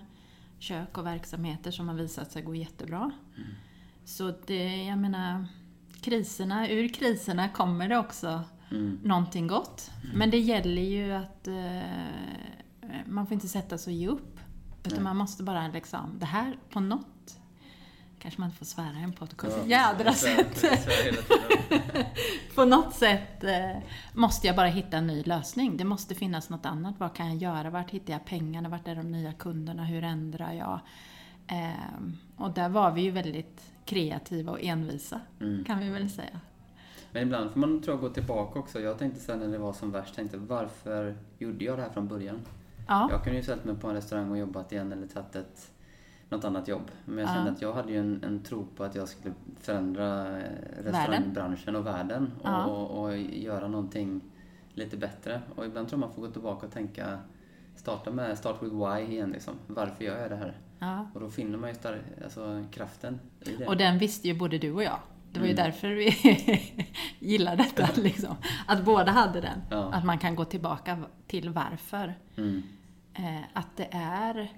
kök 0.60 0.98
och 0.98 1.06
verksamheter 1.06 1.72
som 1.72 1.88
har 1.88 1.96
visat 1.96 2.32
sig 2.32 2.42
gå 2.42 2.56
jättebra. 2.56 3.12
Så 4.06 4.34
det, 4.48 4.84
jag 4.84 4.98
menar, 4.98 5.46
kriserna, 6.02 6.70
ur 6.70 6.88
kriserna 6.88 7.50
kommer 7.50 7.90
det 7.90 7.98
också 7.98 8.44
Mm. 8.72 9.00
någonting 9.04 9.48
gott. 9.48 9.92
Men 10.14 10.30
det 10.30 10.38
gäller 10.40 10.82
ju 10.82 11.12
att 11.12 11.48
eh, 11.48 11.82
man 13.06 13.28
får 13.28 13.34
inte 13.34 13.48
sätta 13.48 13.78
sig 13.78 13.94
och 13.94 14.00
ge 14.00 14.08
upp. 14.08 14.40
Utan 14.80 14.94
Nej. 14.96 15.04
man 15.04 15.18
måste 15.18 15.44
bara 15.44 15.68
liksom, 15.68 16.20
det 16.20 16.26
här 16.26 16.58
på 16.70 16.80
något, 16.80 17.08
kanske 18.28 18.42
man 18.42 18.48
inte 18.50 18.58
får 18.58 18.66
svära 18.66 19.00
i 19.00 19.04
en 19.04 19.12
podcast, 19.14 19.58
Ja, 19.66 19.66
jädra 19.66 20.14
sätt. 20.14 20.66
på 22.56 22.66
något 22.66 22.96
sätt 22.96 23.44
eh, 23.44 23.78
måste 24.14 24.48
jag 24.48 24.56
bara 24.56 24.68
hitta 24.68 24.98
en 24.98 25.08
ny 25.08 25.24
lösning. 25.24 25.78
Det 25.78 25.84
måste 25.84 26.16
finnas 26.16 26.50
något 26.50 26.66
annat. 26.66 26.96
Vad 26.98 27.14
kan 27.16 27.28
jag 27.28 27.38
göra? 27.38 27.70
Vart 27.70 27.90
hittar 27.92 28.14
jag 28.14 28.26
pengarna? 28.26 28.70
Vart 28.70 28.88
är 28.88 28.96
de 28.96 29.12
nya 29.12 29.34
kunderna? 29.34 29.84
Hur 29.86 30.04
ändrar 30.04 30.54
jag? 30.54 30.80
Eh, 31.48 31.98
och 32.38 32.52
där 32.52 32.70
var 32.70 32.92
vi 32.92 33.02
ju 33.02 33.12
väldigt 33.12 33.62
kreativa 33.86 34.52
och 34.52 34.62
envisa, 34.64 35.20
Mm. 35.42 35.64
kan 35.66 35.80
vi 35.80 35.90
väl 35.90 36.10
säga. 36.10 36.40
Men 37.12 37.24
ibland 37.24 37.52
får 37.52 37.60
man 37.60 37.82
tror 37.82 37.94
jag 37.96 38.02
gå 38.02 38.10
tillbaka 38.10 38.60
också. 38.60 38.80
Jag 38.80 39.00
tänkte 39.00 39.20
sen 39.20 39.40
när 39.40 39.48
det 39.48 39.58
var 39.58 39.74
som 39.74 39.92
värst, 39.92 40.16
tänkte 40.16 40.38
varför 40.38 41.18
gjorde 41.40 41.66
jag 41.66 41.78
det 41.78 41.82
här 41.84 41.90
från 41.90 42.08
början? 42.08 42.40
Ja. 42.88 43.08
Jag 43.12 43.24
kunde 43.24 43.38
ju 43.38 43.44
ställt 43.44 43.66
mig 43.66 43.76
på 43.76 43.88
en 43.90 43.96
restaurang 43.96 44.32
och 44.32 44.38
jobbat 44.38 44.72
igen 44.72 44.92
eller 44.92 45.08
tagit 45.08 45.36
ett, 45.36 45.72
något 46.30 46.46
annat 46.46 46.68
jobb. 46.68 46.92
Men 47.06 47.18
jag 47.18 47.30
Ja. 47.30 47.34
kände 47.34 47.52
att 47.52 47.62
jag 47.62 47.74
hade 47.74 47.92
ju 47.92 48.00
en, 48.00 48.24
en 48.24 48.44
tro 48.44 48.66
på 48.76 48.84
att 48.84 48.96
jag 48.96 49.08
skulle 49.08 49.34
förändra 49.60 50.40
restaurangbranschen 50.84 51.76
och 51.76 51.86
världen 51.86 52.32
och, 52.42 52.50
Ja. 52.50 52.66
och, 52.66 53.04
och 53.04 53.18
göra 53.18 53.68
någonting 53.68 54.22
lite 54.74 54.98
bättre. 54.98 55.42
Och 55.56 55.66
ibland 55.66 55.88
tror 55.90 56.00
man 56.00 56.14
får 56.14 56.22
gå 56.22 56.28
tillbaka 56.28 56.66
och 56.66 56.74
tänka, 56.74 57.20
starta 57.76 58.12
med 58.12 58.38
Start 58.38 58.64
with 58.64 58.76
why 58.76 59.14
igen 59.14 59.30
liksom. 59.30 59.54
Varför 59.68 60.04
gör 60.04 60.20
jag 60.22 60.30
det 60.32 60.36
här? 60.36 60.58
ja. 60.80 61.08
Och 61.14 61.20
då 61.20 61.30
finner 61.30 61.58
man 61.58 61.70
ju 61.70 61.76
star- 61.76 62.02
alltså, 62.24 62.64
kraften 62.72 63.20
i 63.46 63.56
det. 63.56 63.68
Och 63.68 63.78
den 63.78 63.98
visste 63.98 64.28
ju 64.28 64.34
både 64.34 64.58
du 64.58 64.72
och 64.72 64.84
jag. 64.84 65.00
Det 65.32 65.40
var 65.40 65.48
ju 65.48 65.54
Mm. 65.54 65.66
därför 65.66 65.88
vi 65.90 66.10
gillade 67.20 67.58
detta, 67.64 67.90
liksom. 68.02 68.36
Att 68.68 68.86
båda 68.86 69.12
hade 69.12 69.42
den. 69.42 69.60
Ja. 69.70 69.94
Att 69.94 70.06
man 70.06 70.18
kan 70.18 70.36
gå 70.36 70.46
tillbaka 70.46 70.98
till 71.28 71.50
varför. 71.50 72.14
Mm. 72.38 72.64
Eh, 73.14 73.42
att 73.54 73.68
det 73.78 73.88
är 73.92 74.52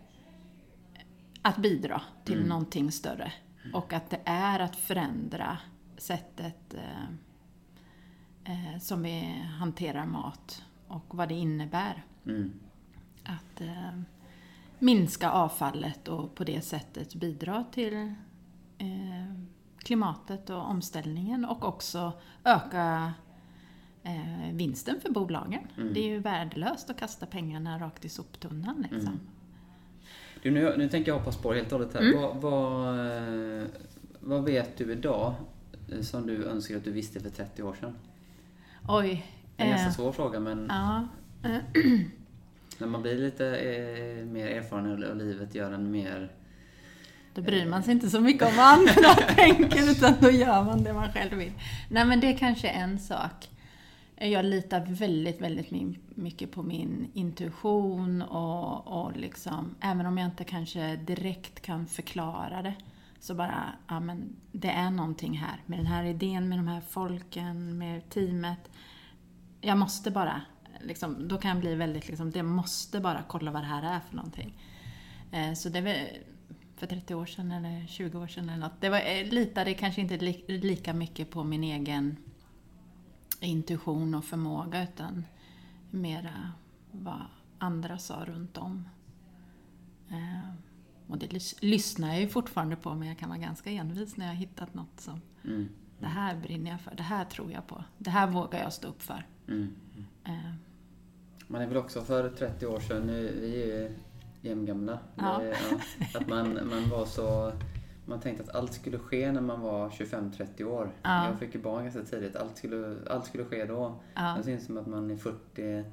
att 1.41 1.57
bidra 1.57 2.01
till 2.25 2.35
Mm. 2.37 2.49
någonting 2.49 2.91
större. 2.91 3.33
Och 3.73 3.93
att 3.93 4.09
det 4.09 4.19
är 4.25 4.59
att 4.59 4.75
förändra 4.75 5.57
sättet 5.97 6.73
eh, 6.73 7.03
eh, 8.43 8.79
som 8.79 9.01
vi 9.03 9.43
hanterar 9.59 10.05
mat 10.05 10.63
och 10.87 11.15
vad 11.15 11.29
det 11.29 11.35
innebär. 11.35 12.03
Mm. 12.25 12.53
Att 13.23 13.61
eh, 13.61 13.99
minska 14.79 15.31
avfallet 15.31 16.07
och 16.07 16.35
på 16.35 16.43
det 16.43 16.61
sättet 16.61 17.15
bidra 17.15 17.63
till 17.71 17.93
eh, 18.77 19.33
klimatet 19.77 20.49
och 20.49 20.69
omställningen 20.69 21.45
och 21.45 21.63
också 21.65 22.13
öka 22.43 23.13
eh, 24.03 24.53
vinsten 24.53 25.01
för 25.01 25.09
bolagen. 25.11 25.67
Mm. 25.77 25.93
Det 25.93 25.99
är 25.99 26.07
ju 26.07 26.19
värdelöst 26.19 26.89
att 26.89 26.99
kasta 26.99 27.25
pengarna 27.25 27.79
rakt 27.79 28.05
i 28.05 28.09
soptunnan. 28.09 28.81
Liksom. 28.91 29.13
Mm. 29.13 29.19
Du, 30.41 30.51
nu, 30.51 30.73
nu 30.77 30.89
tänker 30.89 31.11
jag 31.11 31.17
hoppa 31.17 31.31
spår 31.31 31.53
helt 31.53 31.71
och 31.71 31.79
hållet 31.79 31.93
här. 31.93 32.01
Mm. 32.01 32.21
Vad, 32.21 32.35
vad, 32.35 32.99
eh, 32.99 33.63
vad 34.19 34.43
vet 34.43 34.77
du 34.77 34.91
idag 34.91 35.33
eh, 35.91 36.01
som 36.01 36.27
du 36.27 36.45
önskar 36.45 36.77
att 36.77 36.83
du 36.83 36.91
visste 36.91 37.19
för 37.19 37.29
30 37.29 37.63
år 37.63 37.75
sedan? 37.79 37.95
Oj. 38.87 39.25
Det 39.55 39.63
är 39.63 39.65
en 39.65 39.71
ganska 39.71 39.87
eh, 39.87 39.93
svår 39.93 40.11
fråga 40.11 40.39
men 40.39 40.65
ja, 40.69 41.07
när 42.77 42.87
man 42.87 43.01
blir 43.01 43.17
lite 43.17 43.45
eh, 43.45 44.25
mer 44.25 44.47
erfaren 44.47 45.03
och 45.03 45.15
livet 45.15 45.55
gör 45.55 45.71
en 45.71 45.91
mer... 45.91 46.31
då 47.33 47.41
bryr 47.41 47.65
man 47.65 47.83
sig 47.83 47.93
inte 47.93 48.09
så 48.09 48.21
mycket 48.21 48.47
om 48.47 48.55
vad 48.55 48.65
andra 48.65 49.13
tänker 49.35 49.91
utan 49.91 50.13
då 50.19 50.31
gör 50.31 50.63
man 50.63 50.83
det 50.83 50.93
man 50.93 51.11
själv 51.11 51.37
vill. 51.37 51.51
Nej 51.89 52.05
men 52.05 52.19
det 52.19 52.27
är 52.27 52.37
kanske 52.37 52.69
är 52.69 52.83
en 52.83 52.99
sak. 52.99 53.49
Jag 54.21 54.45
litar 54.45 54.85
väldigt, 54.85 55.41
väldigt 55.41 55.71
mycket 56.15 56.51
på 56.51 56.63
min 56.63 57.11
intuition 57.13 58.21
och, 58.21 58.87
och 58.87 59.17
liksom, 59.17 59.75
även 59.81 60.05
om 60.05 60.17
jag 60.17 60.27
inte 60.27 60.43
kanske 60.43 60.95
direkt 60.95 61.61
kan 61.61 61.87
förklara 61.87 62.61
det, 62.61 62.73
så 63.19 63.35
bara, 63.35 63.73
ja 63.87 63.99
men 63.99 64.35
det 64.51 64.69
är 64.69 64.89
någonting 64.91 65.37
här 65.37 65.61
med 65.65 65.79
den 65.79 65.85
här 65.85 66.03
idén, 66.03 66.49
med 66.49 66.57
de 66.57 66.67
här 66.67 66.81
folken, 66.81 67.77
med 67.77 68.09
teamet. 68.09 68.71
Jag 69.61 69.77
måste 69.77 70.11
bara, 70.11 70.41
liksom, 70.81 71.27
då 71.27 71.37
kan 71.37 71.51
jag 71.51 71.59
bli 71.59 71.75
väldigt 71.75 72.07
liksom, 72.07 72.31
det 72.31 72.43
måste 72.43 72.99
bara 72.99 73.23
kolla 73.27 73.51
vad 73.51 73.61
det 73.61 73.67
här 73.67 73.95
är 73.95 73.99
för 73.99 74.15
någonting. 74.15 74.61
Eh, 75.31 75.53
så 75.53 75.69
det 75.69 75.81
var 75.81 75.95
för 76.77 76.87
30 76.87 77.15
år 77.15 77.25
sedan 77.25 77.51
eller 77.51 77.87
20 77.87 78.19
år 78.19 78.27
sedan 78.27 78.49
eller 78.49 78.59
något. 78.59 78.81
Det 78.81 78.89
var, 78.89 78.99
jag 78.99 79.33
litade 79.33 79.73
kanske 79.73 80.01
inte 80.01 80.17
lika 80.47 80.93
mycket 80.93 81.31
på 81.31 81.43
min 81.43 81.63
egen 81.63 82.17
intuition 83.39 84.15
och 84.15 84.25
förmåga 84.25 84.83
utan 84.83 85.25
mera 85.91 86.51
vad 86.91 87.21
andra 87.57 87.97
sa 87.97 88.23
runt 88.27 88.57
om. 88.57 88.89
Eh, 90.09 90.49
och 91.07 91.17
det 91.17 91.27
lys- 91.27 91.57
lyssnar 91.59 92.07
jag 92.07 92.19
ju 92.21 92.27
fortfarande 92.27 92.75
på 92.75 92.93
men 92.95 93.07
jag 93.07 93.17
kan 93.17 93.29
vara 93.29 93.39
ganska 93.39 93.69
envis 93.69 94.17
när 94.17 94.25
jag 94.25 94.31
har 94.33 94.37
hittat 94.39 94.73
något 94.73 94.99
som 94.99 95.21
Mm, 95.45 95.69
det 95.99 96.05
här 96.07 96.35
brinner 96.35 96.71
jag 96.71 96.81
för, 96.81 96.95
det 96.95 97.03
här 97.03 97.25
tror 97.25 97.51
jag 97.51 97.67
på, 97.67 97.83
det 97.97 98.09
här 98.09 98.27
vågar 98.27 98.59
jag 98.63 98.73
stå 98.73 98.87
upp 98.87 99.01
för. 99.01 99.25
mm. 99.47 99.75
Eh, 100.23 100.53
Man 101.47 101.61
är 101.61 101.67
väl 101.67 101.77
också 101.77 102.01
för 102.01 102.29
30 102.29 102.65
år 102.65 102.79
sedan, 102.79 103.07
nu, 103.07 103.37
vi 103.41 103.61
är 103.63 103.65
ju 103.81 103.95
jämngamla. 104.41 104.99
Ja. 105.15 105.43
Ja, 105.43 105.55
att 106.19 106.27
man, 106.27 106.53
man 106.69 106.89
var 106.89 107.05
så... 107.05 107.51
Man 108.09 108.19
tänkte 108.19 108.43
att 108.43 108.55
allt 108.55 108.73
skulle 108.73 108.99
ske 108.99 109.31
när 109.31 109.41
man 109.41 109.61
var 109.61 109.89
25-30 109.89 110.63
år. 110.63 110.91
Ja. 111.03 111.25
Jag 111.27 111.39
fick 111.39 111.55
ju 111.55 111.61
barn 111.61 111.83
ganska 111.83 112.01
tidigt. 112.01 112.35
Allt 112.35 112.57
skulle, 112.57 112.95
allt 113.09 113.25
skulle 113.25 113.45
ske 113.45 113.65
då. 113.65 113.99
ja. 114.15 114.33
Men 114.35 114.43
sen 114.43 114.61
som 114.61 114.77
att 114.77 114.87
man 114.87 115.11
är 115.11 115.15
40, 115.15 115.83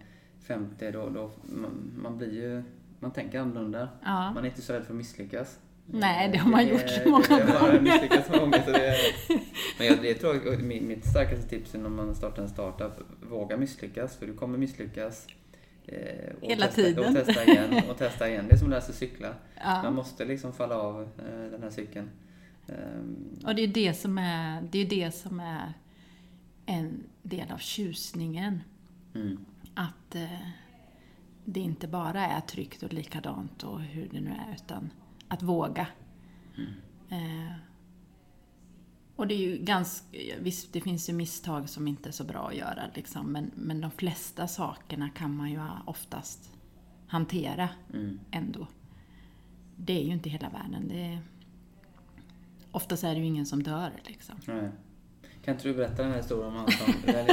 50, 0.46 0.90
då, 0.90 1.08
då 1.08 1.30
man, 1.42 1.92
man 2.02 2.18
blir 2.18 2.32
ju... 2.32 2.62
Man 3.00 3.10
tänker 3.10 3.40
annorlunda. 3.40 3.88
ja. 4.04 4.30
Man 4.32 4.44
är 4.44 4.48
inte 4.48 4.62
så 4.62 4.72
rädd 4.72 4.84
för 4.84 4.92
att 4.92 4.96
misslyckas. 4.96 5.58
Nej, 5.86 6.28
det 6.32 6.38
har 6.38 6.50
man 6.50 6.66
gjort 6.68 6.80
är- 6.84 7.10
många 7.10 7.24
jag 7.28 7.46
har 7.46 7.66
gånger. 7.68 7.80
misslyckats 7.80 8.28
många 8.28 8.40
gånger. 8.40 8.62
Så 8.62 8.70
det 8.70 8.86
är, 8.86 8.96
men 9.78 9.86
jag, 9.86 10.02
det 10.02 10.14
tror 10.14 10.34
jag, 10.46 10.62
mitt 10.62 11.06
starkaste 11.06 11.48
tips 11.48 11.74
är 11.74 11.78
när 11.78 11.88
man 11.88 12.14
startar 12.14 12.42
en 12.42 12.48
startup, 12.48 12.92
våga 13.30 13.56
misslyckas. 13.56 14.16
För 14.16 14.26
du 14.26 14.34
kommer 14.34 14.58
misslyckas. 14.58 15.26
Eh, 15.86 16.34
och 16.42 16.48
Hela 16.50 16.66
testa, 16.66 16.82
tiden. 16.82 17.16
Och 17.16 17.26
testa 17.26 17.44
igen 17.44 17.82
och 17.90 17.98
testa 17.98 18.28
igen. 18.28 18.44
Det 18.48 18.54
är 18.54 18.58
som 18.58 18.66
att 18.66 18.70
lära 18.70 18.80
sig 18.80 18.94
cykla. 18.94 19.28
Man 19.64 19.84
ja. 19.84 19.90
måste 19.90 20.24
liksom 20.24 20.52
falla 20.52 20.78
av 20.78 21.02
eh, 21.02 21.50
den 21.50 21.62
här 21.62 21.70
cykeln. 21.70 22.10
Ehm, 22.68 23.38
Och 23.46 23.54
det 23.54 23.62
är 23.62 23.68
det 23.68 23.94
som 23.94 24.18
är, 24.18 24.62
det 24.70 24.78
är 24.78 24.86
det 24.86 25.10
som 25.14 25.40
är 25.40 25.72
en 26.66 27.04
del 27.22 27.50
av 27.52 27.58
tjusningen. 27.58 28.60
mm, 29.14 29.38
Att 29.74 30.14
eh, 30.14 30.48
det 31.44 31.60
inte 31.60 31.88
bara 31.88 32.26
är 32.26 32.40
tryggt 32.40 32.82
och 32.82 32.92
likadant 32.92 33.62
och 33.62 33.80
hur 33.80 34.08
det 34.12 34.20
nu 34.20 34.30
är, 34.30 34.54
utan 34.54 34.90
att 35.28 35.42
våga. 35.42 35.86
Eh, 37.08 37.52
och 39.16 39.26
det 39.26 39.34
är 39.34 39.38
ju 39.38 39.56
ganska, 39.56 40.06
visst 40.38 40.72
det 40.72 40.80
finns 40.80 41.08
ju 41.08 41.12
misstag 41.12 41.68
som 41.68 41.88
inte 41.88 42.08
är 42.08 42.12
så 42.12 42.24
bra 42.24 42.48
att 42.48 42.56
göra 42.56 42.82
liksom, 42.94 43.32
men, 43.32 43.50
men 43.54 43.80
de 43.80 43.90
flesta 43.90 44.48
sakerna 44.48 45.10
kan 45.10 45.36
man 45.36 45.50
ju 45.50 45.60
oftast 45.84 46.50
hantera 47.06 47.68
mm, 47.94 48.20
ändå. 48.30 48.66
Det 49.76 49.92
är 49.92 50.04
ju 50.04 50.12
inte 50.12 50.30
hela 50.30 50.48
världen. 50.48 50.88
Det 50.88 51.04
är, 51.04 51.18
oftast 52.70 53.04
är 53.04 53.14
det 53.14 53.20
ju 53.20 53.26
ingen 53.26 53.46
som 53.46 53.62
dör 53.62 53.90
liksom. 54.04 54.34
nej. 54.44 54.70
Kan 55.44 55.54
inte 55.54 55.68
du 55.68 55.74
berätta 55.74 56.02
den 56.02 56.10
här 56.10 56.18
historien 56.18 56.48
om 56.48 56.56
han 56.56 56.70
som, 56.70 56.94
när 57.06 57.24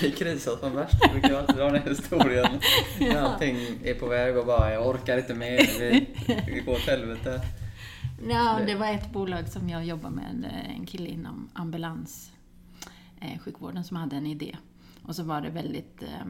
det 0.00 0.10
krisar 0.16 0.56
som 0.56 0.74
värst, 0.74 1.12
brukar 1.12 1.28
ju 1.28 1.36
alltid 1.36 1.56
dra 1.56 1.64
den 1.64 1.82
här 1.82 1.88
historien. 1.88 2.60
När 3.00 3.16
allting 3.16 3.56
är 3.84 3.94
på 3.94 4.06
väg 4.06 4.36
och 4.36 4.46
bara, 4.46 4.72
jag 4.72 4.86
orkar 4.86 5.18
inte 5.18 5.34
mer, 5.34 5.58
vi, 5.80 6.06
vi 6.46 6.60
går 6.60 6.72
åt 6.72 6.80
helvete. 6.80 7.40
Ja, 8.28 8.60
Det- 8.66 8.74
var 8.74 8.86
ett 8.86 9.12
bolag 9.12 9.48
som 9.48 9.68
jag 9.68 9.84
jobbade 9.84 10.14
med, 10.14 10.62
en 10.76 10.86
kille 10.86 11.08
inom 11.08 11.48
ambulans 11.52 12.32
eh, 13.20 13.38
sjukvården 13.38 13.84
som 13.84 13.96
hade 13.96 14.16
en 14.16 14.26
idé. 14.26 14.56
Och 15.02 15.16
så 15.16 15.22
var 15.22 15.40
det 15.40 15.50
väldigt 15.50 16.02
eh, 16.02 16.26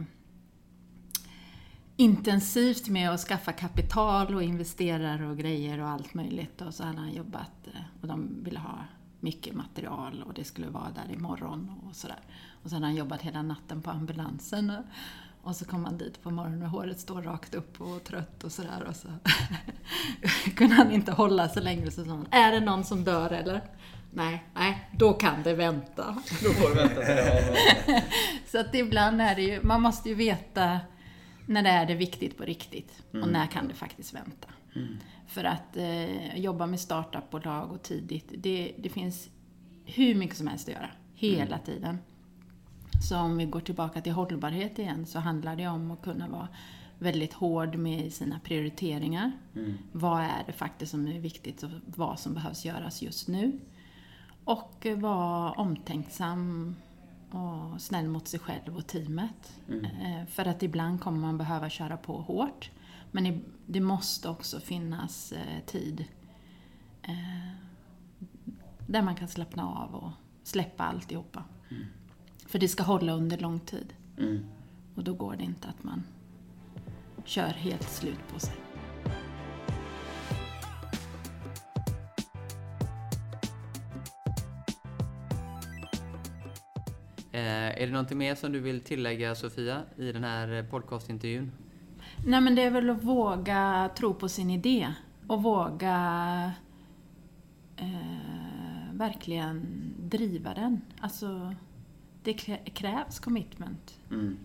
intensivt 1.96 2.88
med 2.88 3.10
att 3.10 3.20
skaffa 3.20 3.52
kapital 3.52 4.34
och 4.34 4.42
investerare 4.42 5.26
och 5.26 5.38
grejer 5.38 5.80
och 5.80 5.88
allt 5.88 6.14
möjligt. 6.14 6.60
Och 6.60 6.74
så 6.74 6.84
hade 6.84 6.98
han 6.98 7.12
jobbat 7.12 7.66
eh, 7.74 7.80
och 8.00 8.08
de 8.08 8.44
ville 8.44 8.58
ha 8.58 8.78
mycket 9.20 9.54
material 9.54 10.22
och 10.26 10.34
det 10.34 10.44
skulle 10.44 10.68
vara 10.68 10.90
där 10.90 11.14
imorgon 11.14 11.70
och 11.88 11.96
sådär. 11.96 12.20
Och 12.62 12.70
så 12.70 12.76
hade 12.76 12.86
han 12.86 12.94
jobbat 12.94 13.22
hela 13.22 13.42
natten 13.42 13.82
på 13.82 13.90
ambulansen. 13.90 14.72
Och, 15.44 15.48
och 15.48 15.56
så 15.56 15.64
kom 15.64 15.84
han 15.84 15.98
dit 15.98 16.22
på 16.22 16.30
morgonen 16.30 16.62
och 16.62 16.68
håret 16.70 17.00
står 17.00 17.22
rakt 17.22 17.54
upp 17.54 17.80
och 17.80 18.04
trött 18.04 18.44
och 18.44 18.52
sådär. 18.52 18.84
Och 18.88 18.96
så 18.96 19.08
kunde 20.56 20.74
han 20.74 20.92
inte 20.92 21.12
hålla 21.12 21.48
så 21.48 21.60
länge. 21.60 21.90
Så 21.90 22.04
sa 22.04 22.10
han, 22.10 22.26
är 22.30 22.52
det 22.52 22.60
någon 22.60 22.84
som 22.84 23.04
dör 23.04 23.30
eller? 23.30 23.60
Nej, 24.12 24.44
nej, 24.54 24.88
då 24.98 25.12
kan 25.12 25.42
det 25.42 25.54
vänta. 25.54 26.22
Då 26.44 26.50
får 26.50 26.74
vänta 26.74 26.94
till 26.94 27.14
det 27.16 27.84
har 27.88 28.00
Så 28.46 28.58
att 28.60 28.74
ibland 28.74 29.20
är 29.20 29.34
det 29.34 29.42
ju, 29.42 29.60
man 29.62 29.82
måste 29.82 30.08
ju 30.08 30.14
veta 30.14 30.80
när 31.46 31.62
det 31.62 31.68
är 31.70 31.86
det 31.86 31.94
viktigt 31.94 32.36
på 32.38 32.44
riktigt 32.44 33.02
och 33.08 33.14
Mm. 33.14 33.30
när 33.30 33.46
kan 33.46 33.68
det 33.68 33.74
faktiskt 33.74 34.14
vänta. 34.14 34.48
För 35.26 35.44
att 35.44 35.76
eh, 35.76 36.38
jobba 36.38 36.66
med 36.66 36.80
startupbolag 36.80 37.72
och 37.72 37.82
tidigt, 37.82 38.32
det, 38.36 38.74
det 38.78 38.88
finns 38.88 39.28
hur 39.84 40.14
mycket 40.14 40.36
som 40.36 40.46
helst 40.46 40.68
att 40.68 40.74
göra, 40.74 40.90
hela 41.14 41.58
tiden. 41.58 41.98
Så 43.02 43.18
om 43.18 43.36
vi 43.36 43.44
går 43.44 43.60
tillbaka 43.60 44.00
till 44.00 44.12
hållbarhet 44.12 44.78
igen 44.78 45.06
så 45.06 45.18
handlar 45.18 45.56
det 45.56 45.68
om 45.68 45.90
att 45.90 46.02
kunna 46.02 46.28
vara 46.28 46.48
väldigt 46.98 47.32
hård 47.32 47.76
med 47.76 48.12
sina 48.12 48.38
prioriteringar. 48.38 49.32
Mm. 49.56 49.78
Vad 49.92 50.20
är 50.20 50.42
det 50.46 50.52
faktiskt 50.52 50.90
som 50.90 51.06
är 51.06 51.20
viktigt 51.20 51.62
och 51.62 51.70
vad 51.84 52.18
som 52.18 52.34
behövs 52.34 52.64
göras 52.64 53.02
just 53.02 53.28
nu? 53.28 53.60
Och 54.44 54.86
vara 54.96 55.50
omtänksam 55.52 56.76
och 57.30 57.80
snäll 57.80 58.08
mot 58.08 58.28
sig 58.28 58.40
själv 58.40 58.76
och 58.76 58.86
teamet. 58.86 59.60
Mm. 59.68 59.84
Eh, 59.84 60.26
För 60.26 60.44
att 60.44 60.62
ibland 60.62 61.00
kommer 61.00 61.18
man 61.18 61.38
behöva 61.38 61.70
köra 61.70 61.96
på 61.96 62.20
hårt. 62.20 62.70
Men 63.10 63.44
det 63.66 63.80
måste 63.80 64.28
också 64.28 64.60
finnas 64.60 65.32
eh, 65.32 65.64
tid 65.66 66.04
eh, 67.02 67.50
där 68.86 69.02
man 69.02 69.14
kan 69.14 69.28
slappna 69.28 69.68
av 69.68 69.94
och 69.94 70.10
släppa 70.42 70.84
alltihopa. 70.84 71.44
För 72.54 72.58
det 72.58 72.68
ska 72.68 72.82
hålla 72.82 73.12
under 73.12 73.38
lång 73.38 73.60
tid. 73.60 73.94
Mm. 74.18 74.44
Och 74.94 75.04
då 75.04 75.14
går 75.14 75.36
det 75.36 75.44
inte 75.44 75.68
att 75.68 75.84
man 75.84 76.02
kör 77.24 77.48
helt 77.48 77.90
slut 77.90 78.18
på 78.32 78.40
sig. 78.40 78.54
Eh, 87.32 87.82
är 87.82 87.86
det 87.86 87.92
någonting 87.92 88.18
mer 88.18 88.34
som 88.34 88.52
du 88.52 88.60
vill 88.60 88.80
tillägga 88.80 89.34
Sofia 89.34 89.82
i 89.96 90.12
den 90.12 90.24
här 90.24 90.52
eh, 90.52 90.64
podcastintervjun? 90.64 91.52
Nej 92.26 92.40
men 92.40 92.54
det 92.54 92.62
är 92.62 92.70
väl 92.70 92.90
att 92.90 93.04
våga 93.04 93.90
tro 93.96 94.14
på 94.14 94.28
sin 94.28 94.50
idé 94.50 94.94
och 95.26 95.42
våga 95.42 96.52
eh, 97.76 98.92
verkligen 98.92 99.66
driva 99.98 100.54
den. 100.54 100.80
Alltså, 101.00 101.54
det 102.24 102.32
krä- 102.32 102.70
krävs 102.74 103.18
commitment. 103.20 103.98
Mm. 104.10 104.36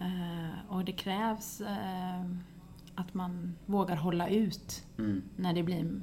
Eh, 0.00 0.58
och 0.72 0.84
det 0.84 0.92
krävs 0.92 1.60
eh, 1.60 2.20
att 2.94 3.14
man 3.14 3.54
vågar 3.66 3.96
hålla 3.96 4.28
ut 4.28 4.84
Mm. 4.98 5.22
när 5.36 5.52
det, 5.52 5.62
blir, 5.62 6.00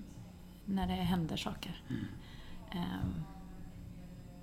när 0.65 0.87
det 0.87 0.93
händer 0.93 1.37
saker. 1.37 1.81
Eh, 2.71 2.79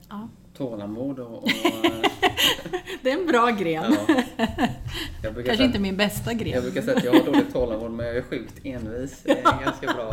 ja. 0.09 0.29
Tålamod 0.57 1.19
och... 1.19 1.43
och 1.43 1.49
Det 3.03 3.11
är 3.13 3.19
en 3.21 3.27
bra 3.27 3.51
gren. 3.51 3.97
ja. 4.09 4.15
Kanske 5.23 5.45
säga- 5.45 5.65
inte 5.65 5.79
min 5.79 5.97
bästa 5.97 6.33
gren. 6.35 6.53
Jag 6.53 6.63
brukar 6.63 6.83
säga 6.83 6.97
att 6.97 7.05
jag 7.05 7.13
har 7.13 7.25
dåligt 7.27 7.53
tålamod 7.53 7.91
men 7.91 8.07
jag 8.07 8.17
är 8.17 8.23
sjukt 8.23 8.61
envis. 8.65 9.23
Det 9.23 9.31
är 9.41 9.53
en 9.59 9.65
ganska 9.65 9.93
bra 9.95 10.13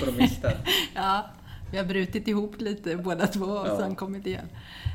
kompromiss 0.00 0.40
där. 0.40 0.56
Ja, 0.94 1.26
vi 1.72 1.78
har 1.78 1.84
brutit 1.84 2.28
ihop 2.28 2.60
lite 2.60 2.96
båda 2.96 3.26
två 3.26 3.44
och 3.44 3.66
Ja. 3.68 3.78
sen 3.78 3.94
kommit 3.94 4.26
igen. 4.26 4.46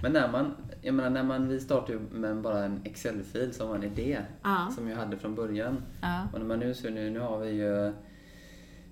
Men 0.03 0.13
när 0.13 0.32
man, 0.32 0.51
jag 0.82 0.93
menar 0.95 1.09
när 1.09 1.23
man, 1.23 1.47
vi 1.47 1.59
startade 1.59 1.93
ju 1.93 1.99
med 1.99 2.41
bara 2.41 2.63
en 2.65 2.82
Excel-fil 2.84 3.53
som 3.53 3.67
var 3.69 3.76
en 3.76 3.84
idé. 3.84 4.17
Ja. 4.43 4.71
Som 4.76 4.88
jag 4.89 4.97
hade 4.97 5.17
från 5.17 5.36
början. 5.36 5.82
Ja. 6.01 6.28
Och 6.34 6.39
när 6.39 6.45
man 6.45 6.59
nu 6.59 6.73
ser 6.73 6.91
nu, 6.91 7.09
nu 7.09 7.19
har 7.19 7.39
vi 7.39 7.49
ju 7.51 7.93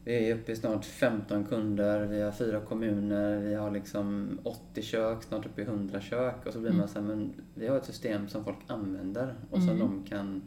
vi 0.05 0.29
är 0.29 0.35
uppe 0.35 0.51
i 0.51 0.55
snart 0.55 0.85
15 0.85 1.45
kunder, 1.45 2.05
vi 2.05 2.21
har 2.21 2.31
fyra 2.31 2.59
kommuner, 2.59 3.37
vi 3.39 3.55
har 3.55 3.71
liksom 3.71 4.39
80 4.43 4.81
kök, 4.81 5.23
snart 5.23 5.45
uppe 5.45 5.61
i 5.61 5.65
100 5.65 6.01
kök. 6.01 6.45
Och 6.45 6.53
så 6.53 6.59
blir 6.59 6.71
man 6.71 6.87
så 6.87 6.99
här, 6.99 7.07
men 7.07 7.33
vi 7.53 7.67
har 7.67 7.77
ett 7.77 7.85
system 7.85 8.27
som 8.27 8.43
folk 8.43 8.57
använder 8.67 9.33
och 9.51 9.61
som 9.61 9.79
de 9.79 10.03
kan 10.09 10.41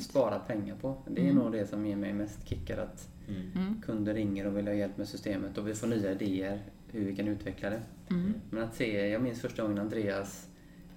spara 0.00 0.38
pengar 0.38 0.76
på. 0.80 0.96
Det 1.06 1.28
är 1.28 1.32
nog 1.32 1.52
det 1.52 1.66
som 1.66 1.86
ger 1.86 1.96
mig 1.96 2.12
mest 2.12 2.48
kickar 2.48 2.78
att 2.78 3.08
Mm. 3.28 3.82
kunder 3.86 4.14
ringer 4.14 4.46
och 4.46 4.56
vill 4.56 4.66
ha 4.66 4.74
hjälp 4.74 4.96
med 4.96 5.08
systemet 5.08 5.58
och 5.58 5.68
vi 5.68 5.74
får 5.74 5.86
nya 5.86 6.12
idéer 6.12 6.62
hur 6.92 7.04
vi 7.04 7.16
kan 7.16 7.28
utveckla 7.28 7.70
det. 7.70 7.80
Mm. 8.10 8.34
Men 8.50 8.62
att 8.62 8.74
se, 8.74 9.08
jag 9.08 9.22
minns 9.22 9.40
första 9.40 9.62
gången 9.62 9.78
Andreas, 9.78 10.48